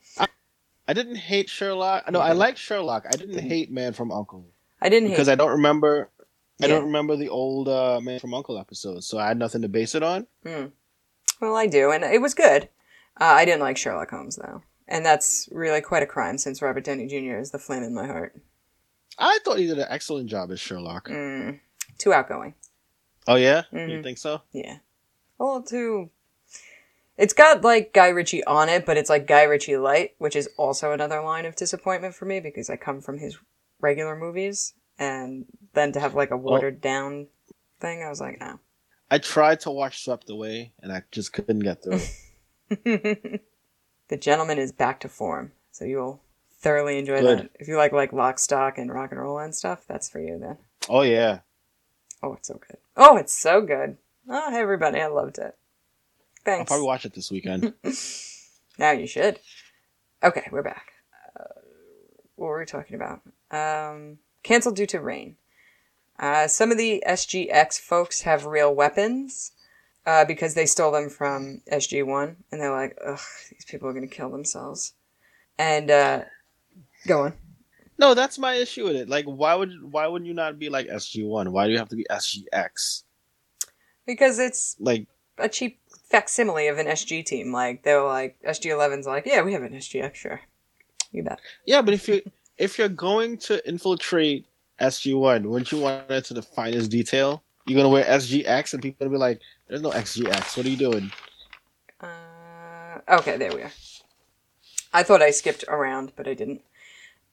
I 0.87 0.93
didn't 0.93 1.17
hate 1.17 1.49
Sherlock. 1.49 2.09
No, 2.11 2.19
I 2.19 2.31
like 2.31 2.57
Sherlock. 2.57 3.05
I 3.05 3.15
didn't 3.15 3.39
hate 3.39 3.71
Man 3.71 3.93
from 3.93 4.11
Uncle 4.11 4.45
I 4.81 4.89
didn't 4.89 5.09
because 5.09 5.29
I 5.29 5.35
don't 5.35 5.51
remember. 5.51 6.09
I 6.61 6.67
don't 6.67 6.85
remember 6.85 7.15
the 7.15 7.29
old 7.29 7.69
uh, 7.69 8.01
Man 8.01 8.19
from 8.19 8.33
Uncle 8.33 8.57
episodes, 8.57 9.07
so 9.07 9.17
I 9.17 9.27
had 9.27 9.37
nothing 9.37 9.61
to 9.61 9.69
base 9.69 9.95
it 9.95 10.03
on. 10.03 10.27
Well, 11.41 11.55
I 11.55 11.67
do, 11.67 11.91
and 11.91 12.03
it 12.03 12.21
was 12.21 12.33
good. 12.33 12.63
Uh, 13.19 13.23
I 13.25 13.45
didn't 13.45 13.61
like 13.61 13.77
Sherlock 13.77 14.09
Holmes 14.09 14.35
though, 14.35 14.61
and 14.87 15.05
that's 15.05 15.47
really 15.53 15.79
quite 15.81 16.03
a 16.03 16.07
crime 16.07 16.37
since 16.37 16.61
Robert 16.61 16.83
Downey 16.83 17.07
Jr. 17.07 17.37
is 17.39 17.51
the 17.51 17.59
flame 17.59 17.83
in 17.83 17.93
my 17.93 18.07
heart. 18.07 18.35
I 19.17 19.39
thought 19.43 19.57
he 19.59 19.67
did 19.67 19.79
an 19.79 19.87
excellent 19.89 20.29
job 20.29 20.51
as 20.51 20.59
Sherlock. 20.59 21.07
Mm, 21.07 21.59
too 21.97 22.13
outgoing. 22.13 22.55
Oh 23.27 23.35
yeah, 23.35 23.63
you 23.71 23.79
Mhm. 23.79 24.03
think 24.03 24.17
so? 24.17 24.41
Yeah. 24.51 24.79
A 25.39 25.43
little 25.43 25.61
too. 25.61 26.09
It's 27.17 27.33
got 27.33 27.61
like 27.63 27.93
Guy 27.93 28.07
Ritchie 28.09 28.43
on 28.45 28.69
it, 28.69 28.85
but 28.85 28.97
it's 28.97 29.09
like 29.09 29.27
Guy 29.27 29.43
Ritchie 29.43 29.77
light, 29.77 30.15
which 30.19 30.35
is 30.35 30.49
also 30.57 30.91
another 30.91 31.21
line 31.21 31.45
of 31.45 31.55
disappointment 31.55 32.15
for 32.15 32.25
me 32.25 32.39
because 32.39 32.69
I 32.69 32.75
come 32.77 33.01
from 33.01 33.17
his 33.19 33.37
regular 33.79 34.15
movies, 34.15 34.73
and 34.97 35.45
then 35.73 35.91
to 35.93 35.99
have 35.99 36.15
like 36.15 36.31
a 36.31 36.37
watered 36.37 36.81
down 36.81 37.27
thing, 37.79 38.03
I 38.03 38.09
was 38.09 38.21
like, 38.21 38.39
no. 38.39 38.59
I 39.11 39.17
tried 39.17 39.61
to 39.61 39.71
watch 39.71 40.03
Swept 40.03 40.29
Away, 40.29 40.73
and 40.81 40.91
I 40.91 41.03
just 41.11 41.33
couldn't 41.33 41.59
get 41.59 41.83
through. 41.83 41.99
it. 42.69 43.41
the 44.07 44.17
gentleman 44.17 44.57
is 44.59 44.71
back 44.71 44.99
to 45.01 45.09
form, 45.09 45.51
so 45.71 45.85
you'll 45.85 46.21
thoroughly 46.61 46.99
enjoy 46.99 47.21
Good. 47.21 47.39
that. 47.39 47.49
If 47.59 47.67
you 47.67 47.77
like 47.77 47.91
like 47.91 48.13
lock, 48.13 48.37
stock, 48.39 48.77
and 48.77 48.93
rock 48.93 49.11
and 49.11 49.19
roll 49.19 49.39
and 49.39 49.55
stuff, 49.55 49.85
that's 49.87 50.09
for 50.09 50.19
you 50.19 50.37
then. 50.39 50.57
oh 50.87 51.01
yeah, 51.01 51.39
Oh, 52.21 52.33
it's 52.33 52.49
so 52.49 52.55
good. 52.55 52.77
Oh, 52.97 53.15
it's 53.17 53.33
so 53.33 53.61
good. 53.61 53.97
Oh, 54.27 54.51
hey, 54.51 54.57
everybody, 54.57 54.99
I 54.99 55.07
loved 55.07 55.37
it. 55.37 55.57
Thanks. 56.43 56.59
I'll 56.59 56.65
probably 56.77 56.85
watch 56.87 57.05
it 57.05 57.13
this 57.13 57.31
weekend. 57.31 57.73
Now 58.77 58.91
you 58.91 59.07
should. 59.07 59.39
Okay, 60.23 60.47
we're 60.53 60.63
back. 60.63 60.93
Uh, 61.37 61.43
what 62.37 62.47
were 62.47 62.59
we 62.59 62.65
talking 62.65 62.95
about? 62.95 63.19
Um, 63.51 64.19
canceled 64.43 64.75
due 64.75 64.85
to 64.87 64.99
rain. 64.99 65.35
Uh, 66.19 66.47
some 66.47 66.71
of 66.71 66.77
the 66.77 67.03
SGX 67.07 67.79
folks 67.79 68.21
have 68.21 68.45
real 68.45 68.73
weapons 68.75 69.53
uh, 70.05 70.25
because 70.25 70.53
they 70.53 70.65
stole 70.65 70.91
them 70.91 71.09
from 71.09 71.61
SG1, 71.71 72.35
and 72.51 72.61
they're 72.61 72.71
like, 72.71 72.97
ugh, 73.05 73.19
these 73.51 73.65
people 73.65 73.87
are 73.87 73.93
going 73.93 74.07
to 74.07 74.13
kill 74.15 74.29
themselves. 74.29 74.93
And, 75.57 75.89
uh, 75.89 76.23
go 77.07 77.23
on. 77.23 77.33
no, 77.97 78.13
that's 78.13 78.37
my 78.37 78.55
issue 78.55 78.83
with 78.85 78.95
it. 78.95 79.09
Like, 79.09 79.25
why 79.25 79.55
would 79.55 79.71
why 79.91 80.07
would 80.07 80.25
you 80.25 80.33
not 80.33 80.59
be 80.59 80.69
like 80.69 80.87
SG 80.87 81.25
One? 81.27 81.51
Why 81.51 81.65
do 81.67 81.71
you 81.73 81.77
have 81.79 81.89
to 81.89 81.95
be 81.95 82.05
SGX? 82.09 83.03
Because 84.05 84.39
it's 84.39 84.75
Like, 84.79 85.07
a 85.37 85.47
cheap 85.49 85.79
facsimile 86.09 86.67
of 86.67 86.77
an 86.79 86.87
SG 86.87 87.25
team. 87.25 87.51
Like, 87.53 87.83
they 87.83 87.93
were 87.93 88.03
like, 88.07 88.37
SG11's 88.45 89.05
like, 89.07 89.25
yeah, 89.25 89.41
we 89.41 89.53
have 89.53 89.63
an 89.63 89.73
SGX, 89.73 90.15
sure. 90.15 90.41
You 91.11 91.23
bet. 91.23 91.39
yeah, 91.65 91.81
but 91.81 91.93
if 91.93 92.07
you 92.07 92.21
if 92.59 92.77
you're 92.77 92.89
going 92.89 93.37
to 93.37 93.67
infiltrate 93.67 94.45
SG 94.79 95.17
One, 95.17 95.49
wouldn't 95.49 95.71
you 95.71 95.79
want 95.79 96.11
it 96.11 96.25
to 96.25 96.33
the 96.33 96.41
finest 96.41 96.91
detail? 96.91 97.41
You're 97.65 97.77
gonna 97.77 97.89
wear 97.89 98.03
SGX, 98.03 98.73
and 98.73 98.83
people 98.83 99.05
gonna 99.05 99.15
be 99.15 99.19
like, 99.19 99.41
"There's 99.67 99.81
no 99.81 99.91
XGX. 99.91 100.57
What 100.57 100.65
are 100.65 100.69
you 100.69 100.77
doing?" 100.77 101.11
Uh, 102.01 102.99
okay, 103.09 103.37
there 103.37 103.53
we 103.53 103.61
are. 103.61 103.71
I 104.93 105.03
thought 105.03 105.21
I 105.21 105.31
skipped 105.31 105.63
around, 105.67 106.13
but 106.15 106.27
I 106.27 106.33
didn't. 106.33 106.61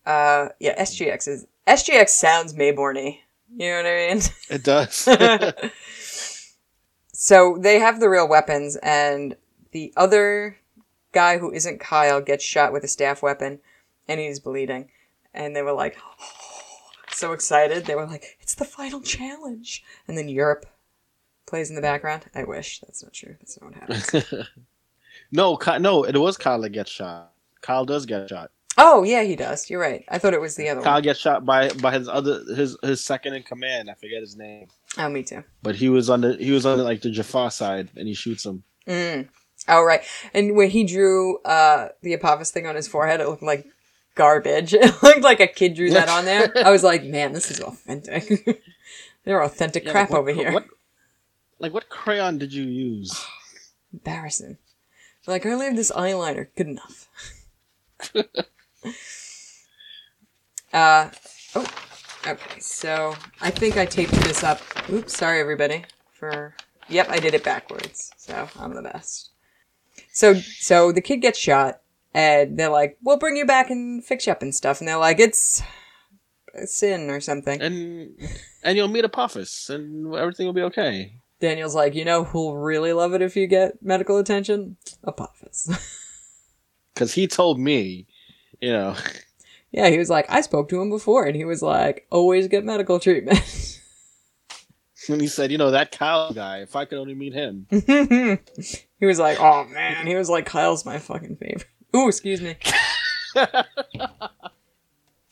Uh, 0.05 0.49
yeah, 0.61 0.81
SGX 0.81 1.29
is 1.29 1.47
SGX 1.67 2.11
sounds 2.11 2.55
Mayborny. 2.55 3.21
You 3.57 3.71
know 3.71 3.77
what 3.77 3.87
I 3.87 4.15
mean? 4.15 4.23
It 4.51 4.65
does. 4.65 4.95
so 7.13 7.57
they 7.59 7.79
have 7.79 8.01
the 8.01 8.09
real 8.09 8.29
weapons, 8.29 8.77
and 8.77 9.37
the 9.73 9.93
other 9.97 10.59
guy 11.13 11.39
who 11.39 11.51
isn't 11.51 11.81
Kyle 11.81 12.21
gets 12.21 12.45
shot 12.45 12.73
with 12.73 12.85
a 12.85 12.89
staff 12.89 13.23
weapon, 13.23 13.61
and 14.07 14.21
he's 14.21 14.41
bleeding. 14.41 14.91
And 15.37 15.55
they 15.55 15.63
were 15.63 15.73
like, 15.73 15.97
so 17.13 17.33
excited. 17.33 17.85
They 17.87 17.95
were 17.95 18.07
like, 18.07 18.37
"It's 18.41 18.55
the 18.55 18.65
final 18.65 19.01
challenge!" 19.01 19.85
And 20.09 20.17
then 20.19 20.29
Europe 20.29 20.67
plays 21.47 21.71
in 21.71 21.77
the 21.77 21.83
background. 21.83 22.25
I 22.35 22.45
wish 22.45 22.81
that's 22.81 23.03
not 23.03 23.13
true. 23.13 23.37
That's 23.41 23.61
not 23.61 23.71
what 23.71 23.81
happens. 23.81 24.35
no, 25.33 25.57
Ky- 25.57 25.79
no, 25.79 26.05
it 26.05 26.17
was 26.17 26.37
Kyle 26.37 26.61
that 26.61 26.71
gets 26.71 26.91
shot. 26.91 27.33
Kyle 27.61 27.85
does 27.85 28.07
get 28.07 28.29
shot. 28.29 28.51
oh 28.79 29.03
yeah, 29.03 29.23
he 29.23 29.37
does. 29.37 29.69
You're 29.71 29.81
right. 29.81 30.05
I 30.09 30.19
thought 30.19 30.35
it 30.35 30.41
was 30.41 30.57
the 30.57 30.69
other 30.69 30.83
Kyle 30.83 30.95
one. 30.95 31.03
gets 31.03 31.19
shot 31.21 31.45
by 31.45 31.71
by 31.71 31.93
his 31.93 32.09
other 32.09 32.43
his 32.55 32.77
his 32.83 33.03
second 33.03 33.35
in 33.35 33.43
command. 33.43 33.91
I 33.91 33.95
forget 33.95 34.21
his 34.21 34.37
name, 34.37 34.69
Oh, 34.99 35.09
me 35.09 35.23
too. 35.23 35.45
but 35.63 35.77
he 35.77 35.89
was 35.89 36.11
on 36.11 36.21
the 36.21 36.35
he 36.37 36.51
was 36.51 36.67
on 36.67 36.79
like 36.81 37.03
the 37.03 37.11
Jaffa 37.11 37.51
side, 37.51 37.89
and 37.97 38.07
he 38.09 38.15
shoots 38.15 38.45
him. 38.45 38.63
Mm. 38.87 39.29
Oh 39.69 39.83
right. 39.83 40.03
And 40.35 40.55
when 40.55 40.71
he 40.71 40.85
drew 40.85 41.39
uh 41.43 41.89
the 42.03 42.13
Apophis 42.15 42.51
thing 42.51 42.67
on 42.67 42.77
his 42.77 42.87
forehead, 42.89 43.21
it 43.21 43.29
looked 43.29 43.43
like 43.43 43.67
garbage. 44.17 44.75
It 44.75 45.03
looked 45.03 45.23
like 45.23 45.39
a 45.41 45.47
kid 45.47 45.75
drew 45.75 45.91
that 45.91 46.09
on 46.09 46.25
there. 46.25 46.53
I 46.65 46.71
was 46.71 46.83
like, 46.83 47.05
man, 47.05 47.33
this 47.33 47.51
is 47.51 47.61
authentic. 47.61 48.63
They're 49.25 49.43
authentic 49.43 49.85
Yeah, 49.85 49.93
crap 49.93 50.11
like, 50.11 50.19
over 50.19 50.33
here. 50.33 50.53
What, 50.53 50.67
like 51.61 51.73
what 51.73 51.89
crayon 51.89 52.39
did 52.39 52.53
you 52.53 52.65
use? 52.65 53.25
Embarrassing. 53.93 54.59
Like 55.27 55.47
I 55.47 55.51
only 55.51 55.67
have 55.67 55.77
this 55.77 55.93
eyeliner. 55.93 56.49
Good 56.57 56.69
enough. 56.69 57.09
uh 60.73 61.11
oh. 61.55 61.67
Okay, 62.27 62.59
so 62.59 63.15
I 63.41 63.51
think 63.51 63.77
I 63.77 63.87
taped 63.87 64.13
this 64.13 64.43
up. 64.43 64.61
Oops, 64.91 65.17
sorry 65.17 65.41
everybody 65.41 65.85
for. 66.13 66.55
Yep, 66.89 67.09
I 67.09 67.19
did 67.19 67.35
it 67.35 67.45
backwards, 67.45 68.13
so 68.17 68.49
I'm 68.59 68.75
the 68.75 68.83
best. 68.83 69.31
So, 70.13 70.35
so 70.35 70.93
the 70.93 71.01
kid 71.01 71.19
gets 71.19 71.39
shot, 71.39 71.81
and 72.17 72.59
they're 72.59 72.71
like, 72.71 72.97
"We'll 73.03 73.19
bring 73.19 73.37
you 73.37 73.45
back 73.45 73.69
and 73.69 74.03
fix 74.03 74.27
you 74.27 74.33
up 74.33 74.41
and 74.41 74.55
stuff," 74.55 74.81
and 74.81 74.89
they're 74.89 74.97
like, 74.97 75.21
"It's 75.21 75.63
a 76.55 76.67
sin 76.67 77.11
or 77.11 77.21
something." 77.21 77.61
And 77.61 78.19
and 78.63 78.77
you'll 78.77 78.89
meet 78.89 79.05
Apophis, 79.05 79.69
and 79.69 80.15
everything 80.15 80.47
will 80.47 80.55
be 80.55 80.63
okay. 80.63 81.21
Daniel's 81.41 81.75
like, 81.75 81.95
"You 81.95 82.07
know 82.07 82.25
who'll 82.25 82.57
really 82.57 82.95
love 82.95 83.13
it 83.13 83.21
if 83.21 83.37
you 83.37 83.47
get 83.47 83.83
medical 83.83 84.17
attention? 84.19 84.79
Apophis." 85.05 85.71
Because 86.95 87.13
he 87.13 87.27
told 87.27 87.61
me, 87.61 88.07
you 88.59 88.73
know, 88.73 88.97
yeah, 89.71 89.91
he 89.91 89.99
was 89.99 90.09
like, 90.09 90.25
"I 90.31 90.41
spoke 90.41 90.71
to 90.71 90.81
him 90.81 90.89
before, 90.89 91.27
and 91.27 91.37
he 91.37 91.45
was 91.45 91.61
like, 91.61 92.07
always 92.11 92.49
get 92.49 92.65
medical 92.65 92.99
treatment." 92.99 93.39
and 95.11 95.21
he 95.21 95.27
said, 95.27 95.53
you 95.53 95.59
know, 95.59 95.73
that 95.73 95.93
Kyle 95.93 96.33
guy, 96.33 96.61
if 96.63 96.75
I 96.75 96.87
could 96.87 96.97
only 96.97 97.13
meet 97.13 97.35
him. 97.35 97.67
he 97.71 99.05
was 99.05 99.19
like, 99.19 99.39
"Oh 99.39 99.65
man," 99.65 100.07
he 100.07 100.15
was 100.15 100.31
like, 100.31 100.47
"Kyle's 100.47 100.87
my 100.87 100.99
fucking 100.99 101.37
favorite." 101.37 101.67
Ooh, 101.97 102.09
excuse 102.09 102.41
me. 102.43 102.57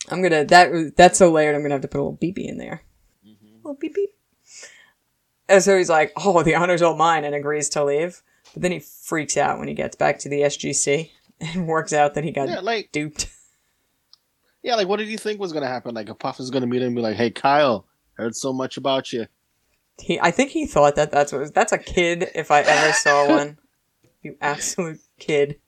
I'm 0.08 0.22
gonna 0.22 0.44
that 0.44 0.92
that's 0.96 1.18
so 1.18 1.30
layered. 1.30 1.54
I'm 1.54 1.62
gonna 1.62 1.74
have 1.74 1.82
to 1.82 1.88
put 1.88 1.98
a 1.98 2.02
little 2.02 2.18
beepy 2.18 2.46
in 2.48 2.58
there. 2.58 2.82
Mm-hmm. 3.26 3.56
little 3.56 3.74
beep 3.74 3.94
beep. 3.94 4.10
And 5.48 5.62
so 5.62 5.76
he's 5.76 5.88
like, 5.90 6.12
"Oh, 6.16 6.42
the 6.42 6.54
honor's 6.54 6.82
all 6.82 6.96
mine," 6.96 7.24
and 7.24 7.34
agrees 7.34 7.68
to 7.70 7.84
leave. 7.84 8.22
But 8.52 8.62
then 8.62 8.72
he 8.72 8.78
freaks 8.80 9.36
out 9.36 9.58
when 9.58 9.68
he 9.68 9.74
gets 9.74 9.96
back 9.96 10.18
to 10.20 10.28
the 10.28 10.42
SGC 10.42 11.10
and 11.40 11.66
works 11.68 11.92
out 11.92 12.14
that 12.14 12.24
he 12.24 12.30
got 12.32 12.48
Yeah, 12.48 12.60
like 12.60 12.90
duped. 12.92 13.28
yeah, 14.62 14.74
like 14.76 14.88
what 14.88 14.98
did 14.98 15.08
you 15.08 15.18
think 15.18 15.40
was 15.40 15.52
gonna 15.52 15.66
happen? 15.68 15.94
Like 15.94 16.16
Puff 16.18 16.38
is 16.40 16.50
gonna 16.50 16.66
meet 16.66 16.82
him 16.82 16.88
and 16.88 16.96
be 16.96 17.02
like, 17.02 17.16
Hey 17.16 17.30
Kyle, 17.30 17.86
heard 18.14 18.36
so 18.36 18.52
much 18.52 18.76
about 18.76 19.12
you. 19.12 19.26
He, 19.98 20.18
I 20.20 20.30
think 20.32 20.50
he 20.50 20.66
thought 20.66 20.96
that 20.96 21.10
that's 21.12 21.30
what 21.32 21.40
was, 21.40 21.52
that's 21.52 21.72
a 21.72 21.78
kid 21.78 22.28
if 22.34 22.50
I 22.50 22.60
ever 22.60 22.92
saw 22.92 23.28
one. 23.36 23.58
You 24.22 24.36
absolute 24.40 25.00
kid. 25.18 25.58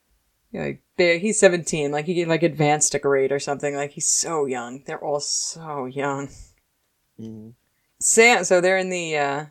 Yeah, 0.57 0.63
like, 0.65 0.83
big. 0.97 1.21
He's 1.21 1.39
seventeen. 1.39 1.93
Like 1.93 2.07
he 2.07 2.15
get 2.15 2.29
like 2.29 2.43
advanced 2.43 2.95
a 2.95 2.99
grade 2.99 3.31
or 3.31 3.39
something. 3.39 3.75
Like 3.75 3.91
he's 3.93 4.07
so 4.09 4.47
young. 4.47 4.83
They're 4.87 5.03
all 5.03 5.21
so 5.21 5.85
young. 5.85 6.31
Mhm. 7.21 7.53
Sam. 8.01 8.45
So 8.45 8.61
they're 8.61 8.79
in 8.79 8.89
the 8.89 9.19
uh, 9.19 9.47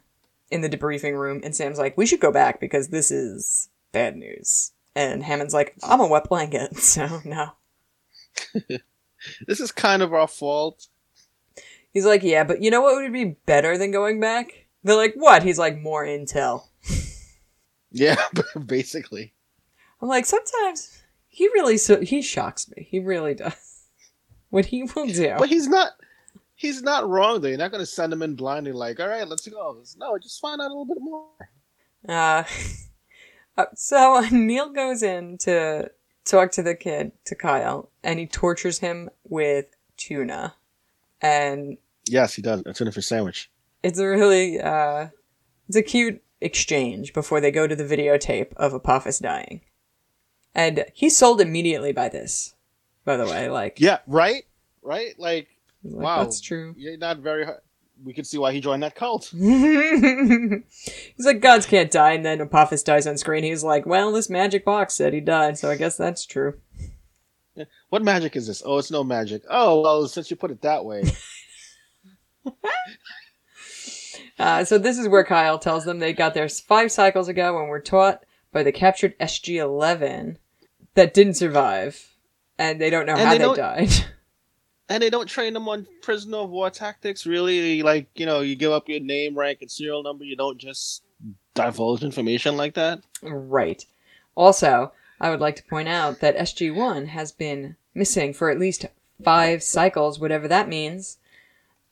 in 0.50 0.62
the 0.62 0.70
debriefing 0.70 1.14
room, 1.20 1.42
and 1.44 1.56
Sam's 1.56 1.78
like, 1.78 1.96
"We 1.96 2.08
should 2.08 2.20
go 2.20 2.32
back 2.32 2.60
because 2.60 2.88
this 2.88 3.12
is 3.12 3.70
bad 3.92 4.16
news." 4.16 4.72
And 4.96 5.24
Hammond's 5.24 5.54
like, 5.54 5.76
"I'm 5.84 6.00
a 6.00 6.08
wet 6.08 6.28
blanket, 6.28 6.78
so 6.80 7.22
no." 7.24 7.52
This 9.48 9.60
is 9.60 9.72
kind 9.72 10.04
of 10.04 10.14
our 10.14 10.28
fault. 10.28 10.88
He's 11.92 12.06
like, 12.06 12.24
"Yeah, 12.24 12.44
but 12.44 12.62
you 12.64 12.70
know 12.72 12.82
what 12.82 12.96
would 12.96 13.14
be 13.14 13.38
better 13.46 13.78
than 13.78 13.92
going 13.92 14.20
back?" 14.20 14.68
They're 14.84 14.96
like, 14.96 15.14
"What?" 15.16 15.44
He's 15.44 15.60
like, 15.60 15.78
"More 15.80 16.04
intel." 16.06 16.64
Yeah, 17.92 18.18
basically. 18.66 19.35
I'm 20.02 20.08
like, 20.08 20.26
sometimes 20.26 21.02
he 21.28 21.48
really 21.48 21.78
so 21.78 22.02
he 22.02 22.22
shocks 22.22 22.70
me. 22.76 22.88
He 22.90 23.00
really 23.00 23.34
does. 23.36 23.54
What 24.52 24.66
he 24.68 24.84
will 24.84 25.08
do. 25.08 25.36
But 25.38 25.50
he's 25.50 25.68
not 25.68 25.92
he's 26.54 26.82
not 26.82 27.10
wrong 27.10 27.42
though. 27.42 27.50
You're 27.50 27.58
not 27.58 27.72
gonna 27.72 27.86
send 27.86 28.14
him 28.14 28.22
in 28.22 28.36
blindly 28.36 28.72
like, 28.72 29.02
all 29.02 29.10
right, 29.10 29.28
let's 29.28 29.46
go. 29.48 29.82
No, 29.98 30.18
just 30.18 30.40
find 30.40 30.62
out 30.62 30.68
a 30.68 30.74
little 30.74 30.86
bit 30.86 30.98
more. 31.02 31.28
Uh, 32.08 32.44
uh, 33.58 33.66
so 33.74 34.24
Neil 34.32 34.70
goes 34.70 35.04
in 35.04 35.38
to 35.40 35.92
talk 36.24 36.52
to 36.52 36.64
the 36.64 36.76
kid, 36.76 37.12
to 37.26 37.36
Kyle, 37.36 37.90
and 38.02 38.18
he 38.18 38.28
tortures 38.28 38.80
him 38.80 39.10
with 39.26 39.66
tuna. 39.98 40.56
And 41.22 41.78
Yes, 42.08 42.36
he 42.36 42.42
does. 42.42 42.62
A 42.66 42.74
tuna 42.74 42.92
fish 42.94 43.08
sandwich. 43.08 43.50
it's 43.84 44.00
a 44.00 44.08
really, 44.08 44.62
uh, 44.62 45.08
it's 45.68 45.76
a 45.76 45.82
cute 45.82 46.22
exchange 46.40 47.12
before 47.14 47.42
they 47.42 47.52
go 47.52 47.68
to 47.68 47.76
the 47.76 47.84
videotape 47.84 48.54
of 48.54 48.74
Apophis 48.74 49.20
dying. 49.20 49.62
And 50.56 50.86
he's 50.94 51.18
sold 51.18 51.42
immediately 51.42 51.92
by 51.92 52.08
this, 52.10 52.56
by 53.04 53.18
the 53.18 53.26
way. 53.26 53.50
Like, 53.50 53.80
Yeah, 53.80 54.00
right? 54.08 54.46
Right? 54.82 55.14
Like, 55.20 55.50
like, 55.84 56.04
wow. 56.04 56.24
that's 56.24 56.40
true. 56.42 56.74
you're 56.78 56.98
not 56.98 57.18
very 57.18 57.44
hard. 57.46 57.60
We 58.04 58.14
could 58.14 58.26
see 58.28 58.38
why 58.38 58.52
he 58.54 58.60
joined 58.62 58.84
that 58.84 58.96
cult. 58.96 59.26
He's 59.36 61.26
like, 61.26 61.40
gods 61.42 61.66
can't 61.66 61.92
die, 61.92 62.12
and 62.14 62.26
then 62.26 62.42
Apophis 62.42 62.84
dies 62.84 63.06
on 63.08 63.18
screen. 63.18 63.44
He's 63.44 63.64
like, 63.64 63.86
well, 63.86 64.12
this 64.12 64.30
magic 64.30 64.66
box 64.66 64.94
said 64.96 65.14
he 65.14 65.22
died, 65.22 65.58
so 65.58 65.70
I 65.70 65.76
guess 65.76 65.96
that's 65.98 66.26
true. 66.26 66.56
What 67.88 68.04
magic 68.04 68.36
is 68.36 68.48
this? 68.48 68.62
Oh, 68.66 68.78
it's 68.80 68.92
no 68.92 69.02
magic. 69.02 69.44
Oh, 69.50 69.80
well, 69.80 70.06
since 70.10 70.30
you 70.30 70.36
put 70.36 70.52
it 70.52 70.62
that 70.64 70.84
way. 70.84 71.04
Uh, 74.38 74.66
so 74.66 74.78
this 74.78 74.98
is 74.98 75.08
where 75.08 75.24
Kyle 75.24 75.58
tells 75.58 75.86
them 75.86 76.00
they 76.00 76.12
got 76.12 76.34
there 76.34 76.50
five 76.50 76.92
cycles 76.92 77.30
ago 77.30 77.58
and 77.58 77.70
were 77.70 77.80
taught 77.80 78.26
by 78.52 78.64
the 78.64 78.72
captured 78.74 79.18
SG-11 79.20 80.36
that 80.96 81.14
didn't 81.14 81.36
survive, 81.36 82.10
and 82.58 82.82
they 82.82 82.90
don't 82.90 83.06
know 83.06 83.14
And 83.14 83.22
how 83.22 83.32
they 83.32 83.38
they, 83.38 83.54
died. 83.56 83.92
and 84.90 85.02
they 85.04 85.10
don't 85.10 85.28
train 85.28 85.54
them 85.54 85.70
on 85.70 85.88
prisoner 86.02 86.38
of 86.40 86.50
war 86.50 86.70
tactics, 86.70 87.26
really. 87.26 87.82
Like, 87.84 88.08
you 88.16 88.26
know, 88.26 88.42
you 88.42 88.56
give 88.56 88.72
up 88.72 88.90
your 88.90 89.00
name, 89.00 89.38
rank, 89.38 89.60
and 89.62 89.72
serial 89.72 90.04
number. 90.04 90.24
You 90.24 90.36
don't 90.36 90.58
just 90.58 91.04
divulge 91.54 92.04
information 92.04 92.58
like 92.58 92.74
that. 92.74 93.02
right. 93.22 93.84
Also, 94.36 94.92
I 95.22 95.30
would 95.30 95.40
like 95.40 95.56
to 95.56 95.64
point 95.64 95.88
out 95.88 96.20
that 96.20 96.36
SG-1 96.38 97.08
has 97.08 97.32
been 97.32 97.78
missing 97.94 98.34
for 98.34 98.50
at 98.50 98.60
least 98.60 98.86
five 99.24 99.64
cycles, 99.64 100.20
whatever 100.20 100.48
that 100.50 100.68
means. 100.68 101.18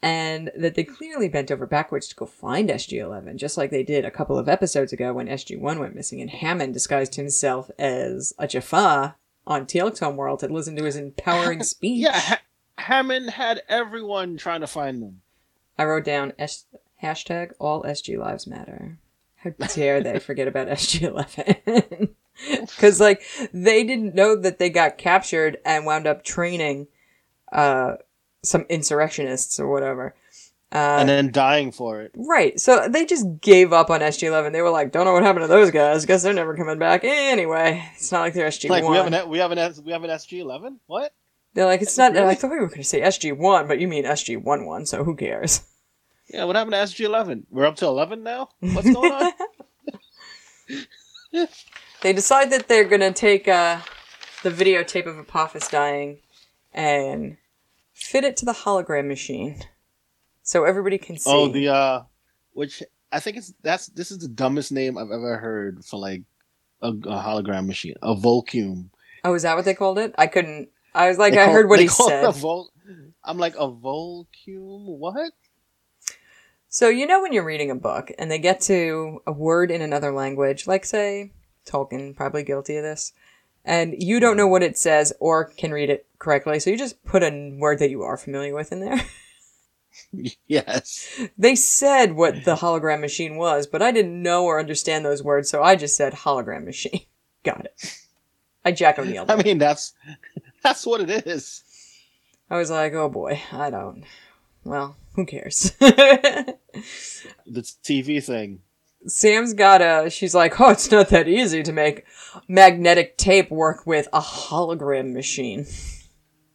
And 0.03 0.51
that 0.55 0.75
they 0.75 0.83
clearly 0.83 1.29
bent 1.29 1.49
over 1.49 1.65
backwards 1.65 2.09
to 2.09 2.15
go 2.15 2.25
find 2.25 2.69
SG-11, 2.69 3.37
just 3.37 3.57
like 3.57 3.71
they 3.71 3.83
did 3.83 4.03
a 4.03 4.11
couple 4.11 4.37
of 4.37 4.49
episodes 4.49 4.91
ago 4.91 5.13
when 5.13 5.27
SG-1 5.27 5.79
went 5.79 5.95
missing 5.95 6.19
and 6.19 6.29
Hammond 6.29 6.73
disguised 6.73 7.15
himself 7.15 7.71
as 7.79 8.33
a 8.37 8.45
Jaffa 8.45 9.15
on 9.47 9.65
Teal'c's 9.65 9.99
homeworld 9.99 10.39
to 10.39 10.47
listen 10.47 10.75
to 10.75 10.83
his 10.83 10.97
empowering 10.97 11.63
speech. 11.63 12.01
Yeah, 12.01 12.19
ha- 12.19 12.41
Hammond 12.77 13.31
had 13.31 13.61
everyone 13.69 14.35
trying 14.35 14.59
to 14.61 14.67
find 14.67 15.01
them. 15.01 15.21
I 15.77 15.85
wrote 15.85 16.03
down 16.03 16.33
S- 16.37 16.65
hashtag 17.01 17.51
all 17.57 17.83
SG 17.83 18.17
lives 18.17 18.45
matter. 18.45 18.97
How 19.37 19.51
dare 19.73 20.01
they 20.01 20.19
forget 20.19 20.47
about 20.47 20.67
SG-11? 20.67 22.09
Because, 22.49 22.99
like, 23.01 23.21
they 23.53 23.83
didn't 23.83 24.15
know 24.15 24.35
that 24.35 24.59
they 24.59 24.69
got 24.69 24.97
captured 24.97 25.57
and 25.65 25.85
wound 25.85 26.07
up 26.07 26.23
training 26.23 26.87
uh, 27.51 27.95
some 28.43 28.65
insurrectionists 28.69 29.59
or 29.59 29.67
whatever. 29.67 30.15
Uh, 30.71 30.97
and 30.99 31.07
then 31.07 31.31
dying 31.31 31.71
for 31.71 32.01
it. 32.01 32.11
right. 32.15 32.59
So 32.59 32.87
they 32.87 33.05
just 33.05 33.27
gave 33.41 33.71
up 33.71 33.91
on 33.91 33.99
SG-11. 33.99 34.53
They 34.53 34.61
were 34.63 34.71
like, 34.71 34.91
don't 34.91 35.05
know 35.05 35.13
what 35.13 35.21
happened 35.21 35.43
to 35.43 35.47
those 35.47 35.69
guys. 35.69 36.03
Guess 36.05 36.23
they're 36.23 36.33
never 36.33 36.55
coming 36.55 36.79
back. 36.79 37.03
Anyway, 37.03 37.87
it's 37.95 38.11
not 38.11 38.21
like 38.21 38.33
they're 38.33 38.47
SG-1. 38.47 38.69
Like 38.69 38.83
we 38.83 38.95
have 38.97 39.05
an 39.05 39.29
we 39.29 39.37
have 39.37 39.51
an 39.51 39.73
we 39.85 39.91
have 39.91 40.03
an 40.03 40.09
SG 40.09 40.39
eleven. 40.39 40.79
What? 40.87 41.13
they're 41.53 41.65
like, 41.65 41.83
it's 41.83 41.97
not, 41.97 42.13
Really? 42.13 42.27
I 42.27 42.33
thought 42.35 42.49
we 42.49 42.57
were 42.57 42.67
going 42.67 42.79
to 42.79 42.83
say 42.83 43.01
SG-1, 43.01 43.67
but 43.67 43.79
you 43.79 43.87
mean 43.87 44.05
SG-11, 44.05 44.87
so 44.87 45.03
who 45.03 45.15
cares? 45.15 45.61
Yeah, 46.29 46.45
what 46.45 46.55
happened 46.55 46.71
to 46.71 46.77
SG 46.77 47.05
eleven? 47.05 47.45
We're 47.51 47.65
up 47.65 47.75
to 47.75 47.85
eleven 47.85 48.23
now. 48.23 48.47
What's 48.61 48.91
going 48.91 49.11
on? 49.11 49.31
They 52.01 52.13
decide 52.13 52.49
that 52.51 52.67
they're 52.67 52.85
gonna 52.85 53.11
take 53.13 53.47
uh, 53.47 53.79
the 54.41 54.49
videotape 54.49 55.05
of 55.05 55.17
Apophis 55.19 55.67
dying 55.67 56.19
and 56.73 57.37
fit 58.07 58.23
it 58.23 58.37
to 58.37 58.45
the 58.45 58.53
hologram 58.53 59.07
machine, 59.07 59.61
so 60.43 60.63
everybody 60.65 60.97
can 60.97 61.17
see. 61.17 61.29
oh, 61.29 61.47
the 61.47 61.67
uh, 61.69 62.01
which 62.53 62.83
I 63.11 63.19
think 63.19 63.37
it's 63.37 63.53
that's 63.61 63.87
this 63.87 64.11
is 64.11 64.19
the 64.19 64.27
dumbest 64.27 64.71
name 64.71 64.97
I've 64.97 65.11
ever 65.11 65.37
heard 65.37 65.83
for 65.85 65.99
like 65.99 66.23
a, 66.81 66.89
a 66.89 66.91
hologram 66.93 67.65
machine, 67.67 67.95
a 68.01 68.13
Volcume. 68.15 68.89
oh, 69.23 69.33
is 69.33 69.43
that 69.43 69.55
what 69.55 69.65
they 69.65 69.73
called 69.73 69.99
it? 69.99 70.13
I 70.17 70.27
couldn't. 70.27 70.69
I 70.95 71.07
was 71.07 71.17
like, 71.17 71.33
They 71.33 71.41
I 71.41 71.45
call- 71.45 71.53
heard 71.53 71.69
what 71.69 71.79
he 71.79 71.87
said. 71.87 72.29
Vol- 72.35 72.71
I'm 73.23 73.37
like 73.37 73.55
a 73.55 73.67
Volcume. 73.69 74.97
What? 74.97 75.31
so 76.69 76.89
you 76.89 77.05
know 77.07 77.21
when 77.21 77.33
you're 77.33 77.45
reading 77.45 77.71
a 77.71 77.75
book 77.75 78.11
and 78.17 78.29
they 78.31 78.39
get 78.39 78.59
to 78.61 79.21
a 79.27 79.31
word 79.31 79.71
in 79.71 79.81
another 79.81 80.11
language, 80.11 80.67
like 80.67 80.85
say 80.85 81.31
Tolkien, 81.65 82.15
probably 82.15 82.43
guilty 82.43 82.75
of 82.77 82.83
this, 82.83 83.13
and 83.63 83.93
you 83.97 84.19
don't 84.19 84.37
know 84.37 84.47
what 84.47 84.63
it 84.63 84.77
says 84.77 85.13
or 85.19 85.45
can 85.45 85.71
read 85.71 85.89
it 85.89 86.05
correctly, 86.23 86.59
so 86.59 86.69
you 86.69 86.77
just 86.77 87.03
put 87.03 87.21
a 87.21 87.55
word 87.59 87.79
that 87.79 87.89
you 87.89 88.01
are 88.01 88.17
familiar 88.17 88.55
with 88.55 88.71
in 88.71 88.79
there. 88.79 89.01
Yes. 90.47 91.21
They 91.37 91.55
said 91.55 92.13
what 92.13 92.45
the 92.45 92.55
hologram 92.55 92.99
machine 92.99 93.35
was, 93.35 93.67
but 93.67 93.81
I 93.81 93.91
didn't 93.91 94.21
know 94.21 94.45
or 94.45 94.59
understand 94.59 95.05
those 95.05 95.23
words, 95.23 95.49
so 95.49 95.61
I 95.61 95.75
just 95.75 95.95
said 95.95 96.13
hologram 96.13 96.65
machine. 96.65 97.01
Got 97.43 97.65
it. 97.65 97.99
I 98.65 98.71
Jack 98.71 98.97
O'Neill. 98.97 99.25
I 99.27 99.41
mean 99.41 99.57
that's 99.57 99.93
that's 100.63 100.85
what 100.85 101.01
it 101.01 101.27
is. 101.27 101.63
I 102.49 102.57
was 102.57 102.71
like, 102.71 102.93
oh 102.93 103.09
boy, 103.09 103.41
I 103.51 103.69
don't. 103.69 104.03
Well, 104.63 104.95
who 105.15 105.25
cares? 105.25 105.73
The 107.45 107.61
TV 107.61 108.23
thing. 108.23 108.61
Sam's 109.05 109.53
got 109.53 109.81
a. 109.81 110.09
She's 110.09 110.33
like, 110.33 110.59
oh, 110.59 110.69
it's 110.69 110.89
not 110.89 111.09
that 111.09 111.27
easy 111.27 111.61
to 111.61 111.71
make 111.71 112.05
magnetic 112.47 113.17
tape 113.17 113.51
work 113.51 113.85
with 113.85 114.07
a 114.11 114.21
hologram 114.21 115.13
machine. 115.13 115.67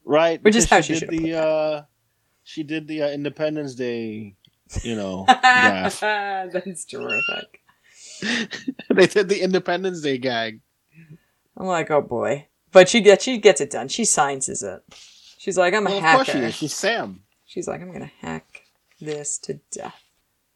Right. 0.08 0.42
Which 0.42 0.56
is 0.56 0.64
how 0.64 0.80
she 0.80 0.98
did 0.98 1.10
the 1.10 1.34
uh 1.38 1.82
she 2.42 2.62
did 2.62 2.88
the 2.88 3.02
uh, 3.02 3.08
Independence 3.10 3.74
Day 3.74 4.36
you 4.82 4.96
know. 4.96 5.24
That's 5.42 6.84
terrific. 6.86 7.60
they 8.90 9.06
did 9.06 9.28
the 9.28 9.42
Independence 9.42 10.00
Day 10.00 10.16
gag. 10.18 10.60
I'm 11.56 11.66
like, 11.66 11.90
oh 11.90 12.00
boy. 12.00 12.46
But 12.72 12.88
she 12.88 13.00
gets 13.02 13.24
she 13.24 13.36
gets 13.38 13.60
it 13.60 13.70
done. 13.70 13.88
She 13.88 14.04
sciences 14.04 14.62
it. 14.62 14.82
She's 15.38 15.58
like, 15.58 15.74
I'm 15.74 15.86
a 15.86 15.90
Well, 15.90 15.98
of 15.98 16.02
hacker. 16.02 16.16
course 16.24 16.30
she 16.30 16.38
is. 16.38 16.54
She's 16.54 16.74
Sam. 16.74 17.22
She's 17.44 17.68
like, 17.68 17.80
I'm 17.82 17.92
gonna 17.92 18.10
hack 18.20 18.62
this 19.00 19.38
to 19.40 19.60
death. 19.70 20.00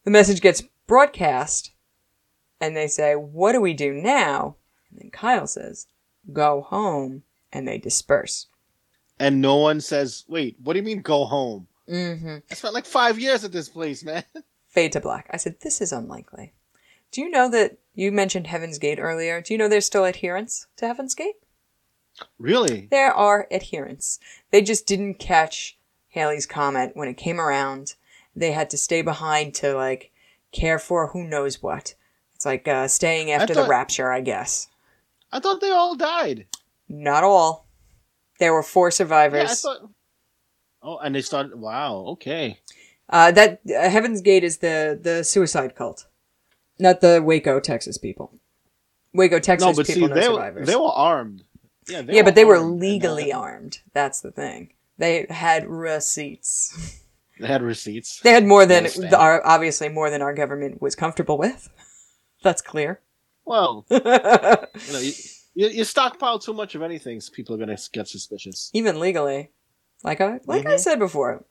The 0.04 0.10
message 0.10 0.40
gets 0.40 0.62
broadcast, 0.86 1.72
and 2.60 2.76
they 2.76 2.88
say, 2.88 3.14
What 3.14 3.52
do 3.52 3.60
we 3.60 3.74
do 3.74 3.92
now? 3.92 4.56
And 4.90 4.98
then 5.00 5.10
Kyle 5.10 5.46
says, 5.46 5.86
Go 6.32 6.62
home, 6.62 7.22
and 7.52 7.66
they 7.68 7.78
disperse. 7.78 8.46
And 9.18 9.40
no 9.40 9.57
one 9.57 9.81
says, 9.81 10.25
wait, 10.29 10.57
what 10.62 10.72
do 10.72 10.81
you 10.81 10.85
mean 10.85 11.03
go 11.03 11.25
home? 11.25 11.68
Mm-hmm. 11.88 12.38
I 12.51 12.55
spent 12.55 12.75
like 12.75 12.87
five 12.87 13.18
years 13.18 13.44
at 13.44 13.53
this 13.53 13.68
place, 13.68 14.05
man. 14.05 14.25
Fade 14.68 14.92
to 14.92 15.01
black. 15.01 15.29
I 15.31 15.37
said, 15.37 15.57
This 15.61 15.81
is 15.81 15.92
unlikely. 15.92 16.53
Do 17.11 17.20
you 17.20 17.31
know 17.31 17.51
that 17.51 17.77
you 17.94 18.11
mentioned 18.11 18.46
Heaven's 18.46 18.79
Gate 18.79 18.98
earlier? 18.98 19.42
Do 19.42 19.53
you 19.53 19.59
know 19.59 19.68
there's 19.68 19.85
still 19.85 20.07
adherents 20.07 20.66
to 20.77 20.87
Heaven's 20.87 21.14
Gate? 21.14 21.37
really? 22.38 22.88
There 22.90 23.12
are 23.12 23.48
adherents. 23.51 24.20
They 24.51 24.62
just 24.62 24.87
didn't 24.87 25.14
catch 25.14 25.77
Halley's 26.11 26.46
comet 26.46 26.92
when 26.94 27.09
it 27.09 27.16
came 27.16 27.40
around. 27.40 27.94
They 28.37 28.53
had 28.53 28.70
to 28.70 28.79
stay 28.79 29.03
behind 29.03 29.55
to 29.57 29.75
like 29.75 30.12
care 30.53 30.79
for 30.79 31.09
who 31.09 31.25
knows 31.25 31.62
what. 31.62 31.94
It's 32.35 32.46
like 32.46 32.66
uh, 32.68 32.88
staying 32.88 33.31
after 33.31 33.55
the 33.55 33.66
rapture, 33.66 34.11
I 34.11 34.20
guess. 34.20 34.68
I 35.31 35.40
thought 35.40 35.61
they 35.61 35.70
all 35.70 35.94
died. 35.94 36.46
Not 36.88 37.25
all. 37.25 37.66
There 38.42 38.52
were 38.52 38.64
four 38.64 38.88
Yeah, 38.88 38.90
survivors. 38.90 39.61
thought. 39.61 39.88
Oh, 40.83 40.98
and 40.98 41.14
they 41.14 41.22
started. 41.22 41.55
Wow. 41.61 42.05
Okay. 42.14 42.59
uh, 43.09 43.31
that 43.31 43.61
uh, 43.68 43.88
Heaven's 43.88 44.20
Gate 44.20 44.42
is 44.42 44.59
the 44.59 44.98
the 45.00 45.22
suicide 45.22 45.76
cult, 45.76 46.07
not 46.81 47.00
the 47.00 47.22
Waco, 47.22 47.61
Texas 47.61 47.98
people. 47.98 48.33
Waco, 49.14 49.38
Texas 49.38 49.68
no, 49.68 49.74
but 49.74 49.87
people, 49.87 50.09
see, 50.09 50.09
no 50.09 50.14
they 50.14 50.22
survivors. 50.24 50.66
they 50.66 50.74
were 50.74 50.90
armed. 51.12 51.44
Yeah, 51.88 52.02
yeah, 52.09 52.22
but 52.22 52.35
they 52.35 52.44
were 52.44 52.59
legally 52.59 53.33
armed. 53.33 53.78
That's 53.92 54.20
the 54.22 54.33
thing. 54.33 54.72
They 54.98 55.26
had 55.31 55.66
receipts. 55.68 56.98
They 57.40 57.48
had 57.48 57.62
receipts. 57.62 58.20
They 58.20 58.31
had 58.31 58.44
more 58.46 58.66
than 58.66 58.85
the, 58.85 59.18
our, 59.18 59.44
obviously 59.44 59.88
more 59.88 60.11
than 60.11 60.22
our 60.22 60.33
government 60.35 60.81
was 60.81 60.94
comfortable 60.94 61.38
with. 61.38 61.70
That's 62.44 62.62
clear. 62.62 63.00
Well, 63.44 63.85
you 63.90 63.98
know, 63.98 65.00
you, 65.54 65.68
you, 65.68 65.84
stockpile 65.84 66.38
too 66.38 66.52
much 66.52 66.74
of 66.74 66.82
anything, 66.82 67.20
so 67.20 67.32
people 67.32 67.54
are 67.54 67.58
gonna 67.58 67.76
get 67.92 68.08
suspicious. 68.08 68.70
Even 68.72 68.98
legally, 69.00 69.50
like 70.02 70.20
I 70.20 70.40
like 70.46 70.66
I 70.66 70.74
Mhm. 70.74 70.80
said 70.80 70.98
before, 70.98 71.44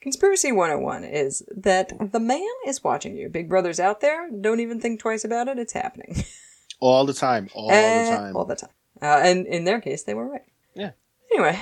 conspiracy 0.00 0.52
101 0.52 1.04
is 1.04 1.42
that 1.56 1.92
the 2.12 2.20
man 2.20 2.46
is 2.66 2.82
watching 2.84 3.16
you. 3.16 3.28
Big 3.28 3.48
Brother's 3.48 3.80
out 3.80 4.00
there. 4.00 4.30
Don't 4.30 4.60
even 4.60 4.80
think 4.80 5.00
twice 5.00 5.24
about 5.24 5.48
it. 5.48 5.58
It's 5.58 5.72
happening 5.72 6.24
All 6.80 7.06
the 7.06 7.14
time. 7.14 7.48
All 7.54 7.70
Eh, 7.70 8.04
the 8.04 8.10
time. 8.16 8.36
All 8.36 8.44
the 8.44 8.56
time. 8.56 8.70
Uh, 9.00 9.20
and 9.22 9.46
in 9.46 9.64
their 9.64 9.80
case, 9.80 10.02
they 10.04 10.14
were 10.14 10.28
right. 10.28 10.44
Yeah. 10.74 10.90
Anyway, 11.32 11.58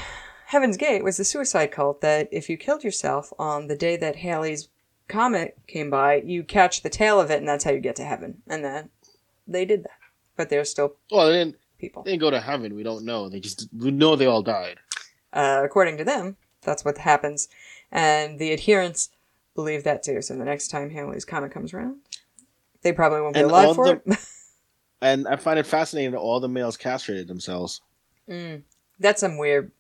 Heaven's 0.47 0.77
Gate 0.77 1.03
was 1.05 1.17
the 1.17 1.25
suicide 1.25 1.71
cult 1.73 2.01
that 2.01 2.29
if 2.33 2.49
you 2.49 2.57
killed 2.57 2.85
yourself 2.85 3.33
on 3.39 3.67
the 3.69 3.77
day 3.77 3.97
that 3.97 4.17
Halley's 4.17 4.69
comet 5.09 5.57
came 5.67 5.91
by, 5.91 6.17
you 6.17 6.43
catch 6.45 6.83
the 6.83 6.91
tail 6.91 7.21
of 7.21 7.31
it, 7.31 7.39
and 7.39 7.49
that's 7.49 7.65
how 7.65 7.71
you 7.73 7.81
get 7.81 7.97
to 7.97 8.05
heaven. 8.05 8.43
And 8.47 8.65
then 8.65 8.91
they 9.47 9.65
did 9.65 9.85
that, 9.85 9.99
but 10.37 10.49
there's 10.49 10.71
still 10.71 10.97
well, 11.11 11.29
they 11.29 11.35
didn't, 11.45 11.57
people. 11.85 12.03
they 12.03 12.17
go 12.17 12.31
to 12.31 12.41
heaven. 12.41 12.75
We 12.75 12.83
don't 12.83 13.05
know. 13.05 13.29
They 13.29 13.41
just 13.41 13.69
we 13.77 13.91
know 13.91 14.17
they 14.17 14.27
all 14.27 14.43
died. 14.43 14.79
Uh, 15.33 15.63
according 15.65 15.97
to 15.99 16.05
them, 16.05 16.37
that's 16.63 16.85
what 16.85 16.99
happens, 16.99 17.49
and 17.93 18.39
the 18.39 18.53
adherents 18.53 19.11
believe 19.55 19.85
that 19.85 20.03
too. 20.03 20.23
So 20.23 20.37
the 20.37 20.45
next 20.45 20.69
time 20.69 20.91
Halley's 20.91 21.25
comet 21.25 21.53
comes 21.53 21.73
around, 21.75 21.97
they 22.83 22.93
probably 22.93 23.21
won't 23.21 23.35
be 23.35 23.41
And 23.41 23.51
alive 23.51 23.75
for 23.77 23.87
the- 23.87 24.13
it. 24.13 24.19
And 25.03 25.29
I 25.29 25.37
find 25.37 25.59
it 25.59 25.67
fascinating 25.67 26.13
that 26.13 26.19
all 26.19 26.41
the 26.41 26.49
males 26.49 26.79
castrated 26.79 27.29
themselves. 27.29 27.83
Mm, 28.27 28.63
that's 28.99 29.21
some 29.21 29.37
weird. 29.37 29.71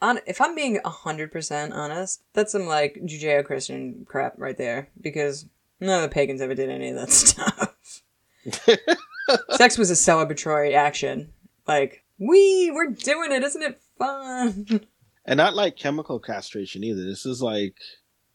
On, 0.00 0.18
if 0.26 0.40
I'm 0.40 0.56
being 0.56 0.80
hundred 0.84 1.30
percent 1.30 1.72
honest, 1.72 2.22
that's 2.32 2.50
some 2.50 2.66
like 2.66 2.98
Judeo-Christian 3.04 4.04
crap 4.08 4.34
right 4.38 4.56
there. 4.56 4.88
Because 5.00 5.46
none 5.78 6.02
of 6.02 6.10
the 6.10 6.12
pagans 6.12 6.40
ever 6.40 6.56
did 6.56 6.68
any 6.68 6.88
of 6.88 6.96
that 6.96 7.10
stuff. 7.12 8.02
Sex 9.50 9.78
was 9.78 9.90
a 9.90 9.94
celebratory 9.94 10.74
action. 10.74 11.32
Like 11.66 12.04
we, 12.18 12.70
we're 12.72 12.90
doing 12.90 13.32
it, 13.32 13.42
isn't 13.42 13.62
it 13.62 13.80
fun? 13.98 14.80
And 15.24 15.36
not 15.38 15.54
like 15.54 15.76
chemical 15.76 16.18
castration 16.18 16.82
either. 16.82 17.04
This 17.04 17.24
is 17.24 17.40
like 17.40 17.76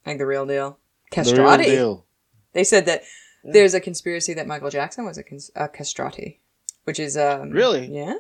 like 0.06 0.20
the 0.20 0.26
real 0.26 0.46
deal. 0.46 0.80
the 1.12 1.22
real 1.22 1.26
Castrati. 1.26 1.64
deal. 1.66 2.06
They 2.54 2.64
said 2.64 2.86
that 2.86 3.04
Yeah. 3.44 3.52
there's 3.52 3.74
a 3.74 3.82
conspiracy 3.82 4.34
that 4.36 4.48
Michael 4.48 4.70
Jackson 4.70 5.04
was 5.04 5.18
a, 5.18 5.24
cons- 5.24 5.52
a 5.54 5.68
castrati, 5.68 6.40
which 6.86 6.98
is 6.98 7.18
um 7.18 7.52
Really? 7.52 7.88
yeah, 7.94 8.14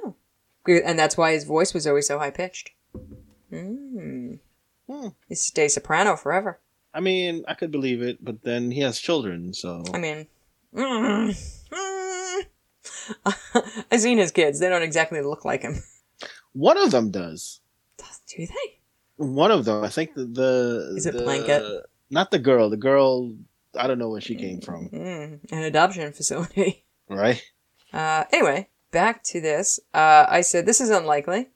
and 0.67 0.99
that's 0.99 1.15
why 1.15 1.31
his 1.31 1.45
voice 1.45 1.73
was 1.73 1.87
always 1.87 2.07
so 2.07 2.19
high 2.19 2.29
pitched. 2.29 2.71
Mm. 3.53 4.39
Hmm. 4.89 5.07
He 5.29 5.35
stay 5.35 5.69
soprano 5.69 6.17
forever. 6.17 6.59
I 6.93 6.99
mean, 6.99 7.45
I 7.47 7.53
could 7.53 7.71
believe 7.71 8.01
it, 8.01 8.17
but 8.23 8.43
then 8.43 8.71
he 8.71 8.81
has 8.81 8.99
children, 8.99 9.53
so 9.53 9.83
I 9.93 9.97
mean, 9.97 10.27
mm. 10.75 11.56
I've 13.91 14.01
seen 14.01 14.17
his 14.17 14.31
kids. 14.31 14.59
They 14.59 14.69
don't 14.69 14.81
exactly 14.83 15.21
look 15.21 15.45
like 15.45 15.61
him. 15.61 15.81
one 16.53 16.77
of 16.77 16.91
them 16.91 17.11
does. 17.11 17.59
Do 18.27 18.45
they? 18.45 18.79
One 19.15 19.51
of 19.51 19.65
them, 19.65 19.83
I 19.83 19.89
think 19.89 20.13
the, 20.13 20.25
the 20.25 20.93
Is 20.97 21.05
it 21.05 21.13
the- 21.13 21.23
Blanket? 21.23 21.83
Not 22.09 22.31
the 22.31 22.39
girl. 22.39 22.69
The 22.69 22.77
girl, 22.77 23.33
I 23.77 23.87
don't 23.87 23.99
know 23.99 24.09
where 24.09 24.21
she 24.21 24.35
came 24.35 24.61
from. 24.61 24.89
Mm, 24.89 25.51
an 25.51 25.63
adoption 25.63 26.11
facility. 26.13 26.83
Right? 27.09 27.41
Uh, 27.93 28.25
anyway, 28.33 28.67
back 28.91 29.23
to 29.23 29.39
this. 29.39 29.79
Uh, 29.93 30.25
I 30.27 30.41
said 30.41 30.65
this 30.65 30.81
is 30.81 30.89
unlikely. 30.89 31.47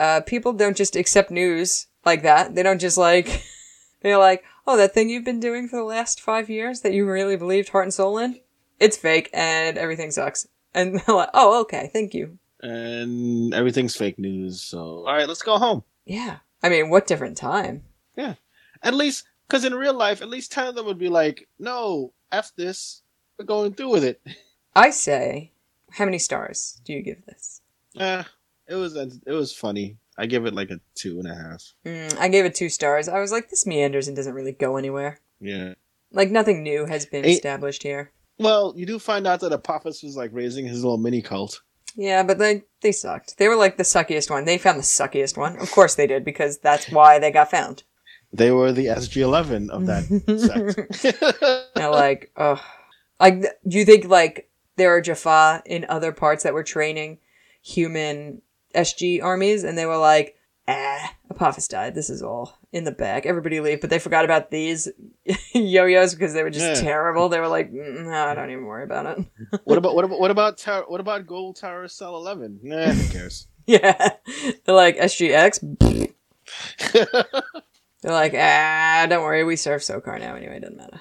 Uh, 0.00 0.20
people 0.20 0.52
don't 0.52 0.76
just 0.76 0.96
accept 0.96 1.30
news 1.30 1.86
like 2.04 2.22
that. 2.22 2.54
They 2.56 2.62
don't 2.64 2.80
just 2.80 2.98
like, 2.98 3.44
they're 4.02 4.18
like, 4.18 4.42
oh, 4.66 4.76
that 4.76 4.92
thing 4.94 5.08
you've 5.10 5.24
been 5.24 5.38
doing 5.40 5.68
for 5.68 5.76
the 5.76 5.84
last 5.84 6.20
five 6.20 6.50
years 6.50 6.80
that 6.80 6.92
you 6.92 7.06
really 7.08 7.36
believed 7.36 7.68
heart 7.68 7.84
and 7.84 7.94
soul 7.94 8.18
in, 8.18 8.40
it's 8.80 8.96
fake 8.96 9.30
and 9.32 9.78
everything 9.78 10.10
sucks. 10.10 10.48
And 10.74 11.00
they're 11.06 11.14
like, 11.16 11.30
oh, 11.34 11.60
okay, 11.62 11.90
thank 11.92 12.14
you. 12.14 12.38
And 12.62 13.54
everything's 13.54 13.96
fake 13.96 14.18
news. 14.18 14.60
So, 14.62 15.04
all 15.06 15.14
right, 15.14 15.28
let's 15.28 15.42
go 15.42 15.58
home. 15.58 15.82
Yeah. 16.04 16.38
I 16.62 16.68
mean, 16.68 16.90
what 16.90 17.06
different 17.06 17.36
time? 17.36 17.82
Yeah. 18.16 18.34
At 18.82 18.94
least, 18.94 19.24
because 19.48 19.64
in 19.64 19.74
real 19.74 19.94
life, 19.94 20.22
at 20.22 20.28
least 20.28 20.52
ten 20.52 20.66
of 20.66 20.74
them 20.74 20.86
would 20.86 20.98
be 20.98 21.08
like, 21.08 21.48
"No, 21.58 22.12
f 22.32 22.52
this. 22.56 23.02
We're 23.38 23.44
going 23.46 23.72
through 23.74 23.90
with 23.90 24.04
it." 24.04 24.20
I 24.74 24.90
say, 24.90 25.52
how 25.90 26.04
many 26.04 26.18
stars 26.18 26.80
do 26.84 26.92
you 26.92 27.02
give 27.02 27.24
this? 27.26 27.60
Eh, 27.98 28.22
it 28.68 28.74
was 28.74 28.94
it 28.96 29.20
was 29.32 29.52
funny. 29.54 29.96
I 30.16 30.26
give 30.26 30.44
it 30.46 30.54
like 30.54 30.70
a 30.70 30.80
two 30.94 31.18
and 31.18 31.28
a 31.30 31.34
half. 31.34 31.72
Mm, 31.84 32.18
I 32.18 32.28
gave 32.28 32.44
it 32.44 32.54
two 32.54 32.68
stars. 32.68 33.08
I 33.08 33.20
was 33.20 33.32
like, 33.32 33.48
this 33.50 33.66
meanders 33.66 34.06
and 34.06 34.16
doesn't 34.16 34.34
really 34.34 34.52
go 34.52 34.76
anywhere. 34.76 35.18
Yeah. 35.40 35.74
Like, 36.12 36.30
nothing 36.30 36.62
new 36.62 36.86
has 36.86 37.06
been 37.06 37.24
Eight- 37.24 37.36
established 37.36 37.82
here. 37.82 38.12
Well, 38.40 38.72
you 38.76 38.86
do 38.86 38.98
find 38.98 39.26
out 39.26 39.40
that 39.40 39.52
Apophis 39.52 40.02
was 40.02 40.16
like 40.16 40.30
raising 40.32 40.66
his 40.66 40.82
little 40.82 40.98
mini 40.98 41.20
cult. 41.22 41.60
Yeah, 41.96 42.22
but 42.22 42.38
they 42.38 42.62
they 42.80 42.92
sucked. 42.92 43.38
They 43.38 43.48
were 43.48 43.56
like 43.56 43.76
the 43.76 43.82
suckiest 43.82 44.30
one. 44.30 44.44
They 44.44 44.58
found 44.58 44.78
the 44.78 44.82
suckiest 44.82 45.36
one. 45.36 45.58
Of 45.58 45.70
course 45.70 45.94
they 45.94 46.06
did 46.06 46.24
because 46.24 46.58
that's 46.58 46.90
why 46.90 47.18
they 47.18 47.30
got 47.30 47.50
found. 47.50 47.82
They 48.32 48.50
were 48.50 48.72
the 48.72 48.86
SG11 48.86 49.70
of 49.70 49.86
that 49.86 50.04
sect. 50.04 51.72
They're 51.74 51.90
like, 51.90 52.30
oh, 52.36 52.62
like 53.18 53.42
do 53.66 53.78
you 53.78 53.84
think 53.84 54.06
like 54.06 54.48
there 54.76 54.94
are 54.94 55.00
Jaffa 55.00 55.62
in 55.66 55.84
other 55.88 56.12
parts 56.12 56.44
that 56.44 56.54
were 56.54 56.62
training 56.62 57.18
human 57.60 58.40
SG 58.74 59.22
armies, 59.22 59.64
and 59.64 59.76
they 59.76 59.86
were 59.86 59.98
like, 59.98 60.36
ah, 60.66 60.99
Apophis 61.30 61.68
died. 61.68 61.94
This 61.94 62.10
is 62.10 62.22
all 62.22 62.58
in 62.72 62.84
the 62.84 62.90
bag. 62.92 63.24
Everybody 63.24 63.60
leave. 63.60 63.80
But 63.80 63.90
they 63.90 63.98
forgot 64.00 64.24
about 64.24 64.50
these 64.50 64.88
yo-yos 65.54 66.14
because 66.14 66.34
they 66.34 66.42
were 66.42 66.50
just 66.50 66.82
Yeah. 66.82 66.88
terrible. 66.88 67.28
They 67.28 67.38
were 67.40 67.48
like, 67.48 67.70
mm, 67.72 68.04
no, 68.04 68.34
don't 68.34 68.50
even 68.50 68.64
worry 68.64 68.84
about 68.84 69.18
it. 69.18 69.24
what 69.64 69.78
about 69.78 69.94
what 69.94 70.04
about 70.04 70.20
what 70.20 70.30
about 70.30 70.58
Tower, 70.58 70.84
what 70.88 71.00
about 71.00 71.26
Gold 71.26 71.56
Tower 71.56 71.86
Cell 71.88 72.16
11? 72.16 72.60
Nah, 72.62 72.86
who 72.90 73.08
cares? 73.12 73.46
yeah, 73.66 74.10
they're 74.64 74.74
like 74.74 74.96
SGX. 74.96 76.08
They're 78.02 78.12
like, 78.12 78.32
ah, 78.34 79.06
don't 79.08 79.22
worry, 79.22 79.44
we 79.44 79.56
serve 79.56 79.82
Sokar 79.82 80.18
now 80.18 80.34
anyway. 80.34 80.58
Doesn't 80.58 80.76
matter. 80.78 81.00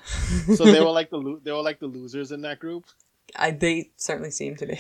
so 0.55 0.65
they 0.65 0.81
were 0.81 0.91
like 0.91 1.09
the 1.09 1.17
lo- 1.17 1.39
they 1.41 1.51
were 1.51 1.61
like 1.61 1.79
the 1.79 1.87
losers 1.87 2.31
in 2.33 2.41
that 2.41 2.59
group. 2.59 2.85
I, 3.35 3.51
they 3.51 3.91
certainly 3.95 4.31
seem 4.31 4.57
to 4.57 4.65
be. 4.67 4.79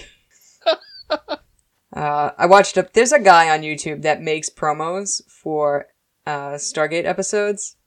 Uh, 1.95 2.31
I 2.37 2.45
watched 2.45 2.77
a. 2.77 2.87
There's 2.93 3.11
a 3.11 3.19
guy 3.19 3.49
on 3.49 3.61
YouTube 3.61 4.03
that 4.03 4.21
makes 4.21 4.49
promos 4.49 5.21
for 5.29 5.87
uh, 6.25 6.53
Stargate 6.53 7.05
episodes, 7.05 7.77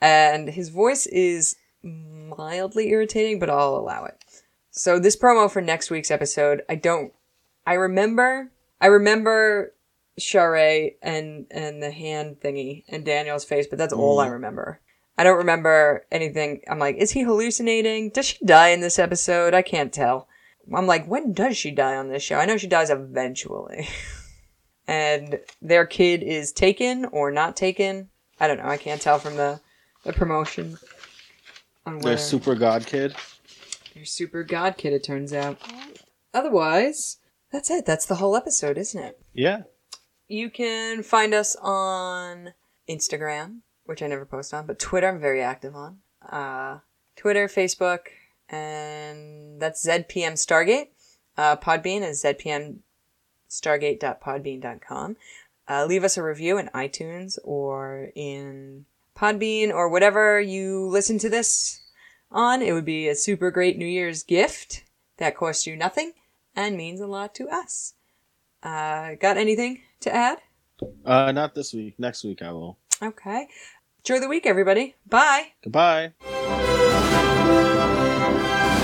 and 0.00 0.48
his 0.48 0.70
voice 0.70 1.06
is 1.06 1.56
mildly 1.82 2.88
irritating, 2.90 3.38
but 3.38 3.50
I'll 3.50 3.76
allow 3.76 4.04
it. 4.04 4.24
So 4.70 4.98
this 4.98 5.16
promo 5.16 5.50
for 5.50 5.60
next 5.60 5.90
week's 5.90 6.10
episode, 6.10 6.62
I 6.68 6.76
don't. 6.76 7.12
I 7.66 7.74
remember. 7.74 8.50
I 8.80 8.86
remember 8.86 9.74
Sha're 10.18 10.90
and 11.02 11.46
and 11.50 11.82
the 11.82 11.90
hand 11.90 12.40
thingy 12.40 12.84
and 12.88 13.04
Daniel's 13.04 13.44
face, 13.44 13.66
but 13.66 13.78
that's 13.78 13.92
all 13.92 14.20
I 14.20 14.28
remember. 14.28 14.80
I 15.18 15.24
don't 15.24 15.38
remember 15.38 16.06
anything. 16.12 16.62
I'm 16.68 16.78
like, 16.78 16.96
is 16.96 17.10
he 17.10 17.22
hallucinating? 17.22 18.10
Does 18.10 18.26
she 18.26 18.44
die 18.44 18.68
in 18.68 18.80
this 18.80 19.00
episode? 19.00 19.52
I 19.52 19.62
can't 19.62 19.92
tell. 19.92 20.27
I'm 20.74 20.86
like, 20.86 21.06
when 21.06 21.32
does 21.32 21.56
she 21.56 21.70
die 21.70 21.96
on 21.96 22.08
this 22.08 22.22
show? 22.22 22.36
I 22.36 22.46
know 22.46 22.56
she 22.56 22.66
dies 22.66 22.90
eventually. 22.90 23.88
and 24.86 25.40
their 25.62 25.86
kid 25.86 26.22
is 26.22 26.52
taken 26.52 27.04
or 27.06 27.30
not 27.30 27.56
taken. 27.56 28.08
I 28.40 28.46
don't 28.46 28.58
know. 28.58 28.66
I 28.68 28.76
can't 28.76 29.00
tell 29.00 29.18
from 29.18 29.36
the, 29.36 29.60
the 30.04 30.12
promotion. 30.12 30.78
On 31.86 31.98
Their 31.98 32.18
super 32.18 32.54
god 32.54 32.86
kid. 32.86 33.14
Their 33.94 34.04
super 34.04 34.42
god 34.42 34.76
kid, 34.76 34.92
it 34.92 35.02
turns 35.02 35.32
out. 35.32 35.58
Otherwise, 36.34 37.16
that's 37.50 37.70
it. 37.70 37.86
That's 37.86 38.06
the 38.06 38.16
whole 38.16 38.36
episode, 38.36 38.76
isn't 38.76 39.02
it? 39.02 39.18
Yeah. 39.32 39.62
You 40.28 40.50
can 40.50 41.02
find 41.02 41.32
us 41.32 41.56
on 41.56 42.52
Instagram, 42.88 43.60
which 43.86 44.02
I 44.02 44.06
never 44.06 44.26
post 44.26 44.52
on, 44.52 44.66
but 44.66 44.78
Twitter 44.78 45.08
I'm 45.08 45.20
very 45.20 45.40
active 45.42 45.74
on. 45.74 45.98
Uh, 46.22 46.80
Twitter, 47.16 47.48
Facebook, 47.48 48.08
and 48.48 49.60
that's 49.60 49.86
ZPM 49.86 50.32
Stargate. 50.34 50.88
Uh, 51.36 51.56
Podbean 51.56 52.02
is 52.02 52.24
zpmstargate.podbean.com. 52.24 55.16
Uh, 55.68 55.84
leave 55.86 56.04
us 56.04 56.16
a 56.16 56.22
review 56.22 56.58
in 56.58 56.68
iTunes 56.74 57.38
or 57.44 58.10
in 58.14 58.86
Podbean 59.16 59.72
or 59.72 59.88
whatever 59.88 60.40
you 60.40 60.86
listen 60.86 61.18
to 61.18 61.28
this 61.28 61.80
on. 62.30 62.62
It 62.62 62.72
would 62.72 62.86
be 62.86 63.08
a 63.08 63.14
super 63.14 63.50
great 63.50 63.76
New 63.76 63.86
Year's 63.86 64.22
gift 64.22 64.84
that 65.18 65.36
costs 65.36 65.66
you 65.66 65.76
nothing 65.76 66.12
and 66.56 66.76
means 66.76 67.00
a 67.00 67.06
lot 67.06 67.34
to 67.36 67.48
us. 67.48 67.94
Uh, 68.62 69.14
got 69.20 69.36
anything 69.36 69.82
to 70.00 70.14
add? 70.14 70.38
Uh, 71.04 71.32
not 71.32 71.54
this 71.54 71.74
week. 71.74 71.94
Next 71.98 72.24
week 72.24 72.40
I 72.42 72.52
will. 72.52 72.78
Okay. 73.02 73.48
Enjoy 73.98 74.20
the 74.20 74.28
week, 74.28 74.46
everybody. 74.46 74.94
Bye. 75.06 75.52
Goodbye. 75.62 76.12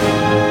Thank 0.04 0.38
you. 0.38 0.43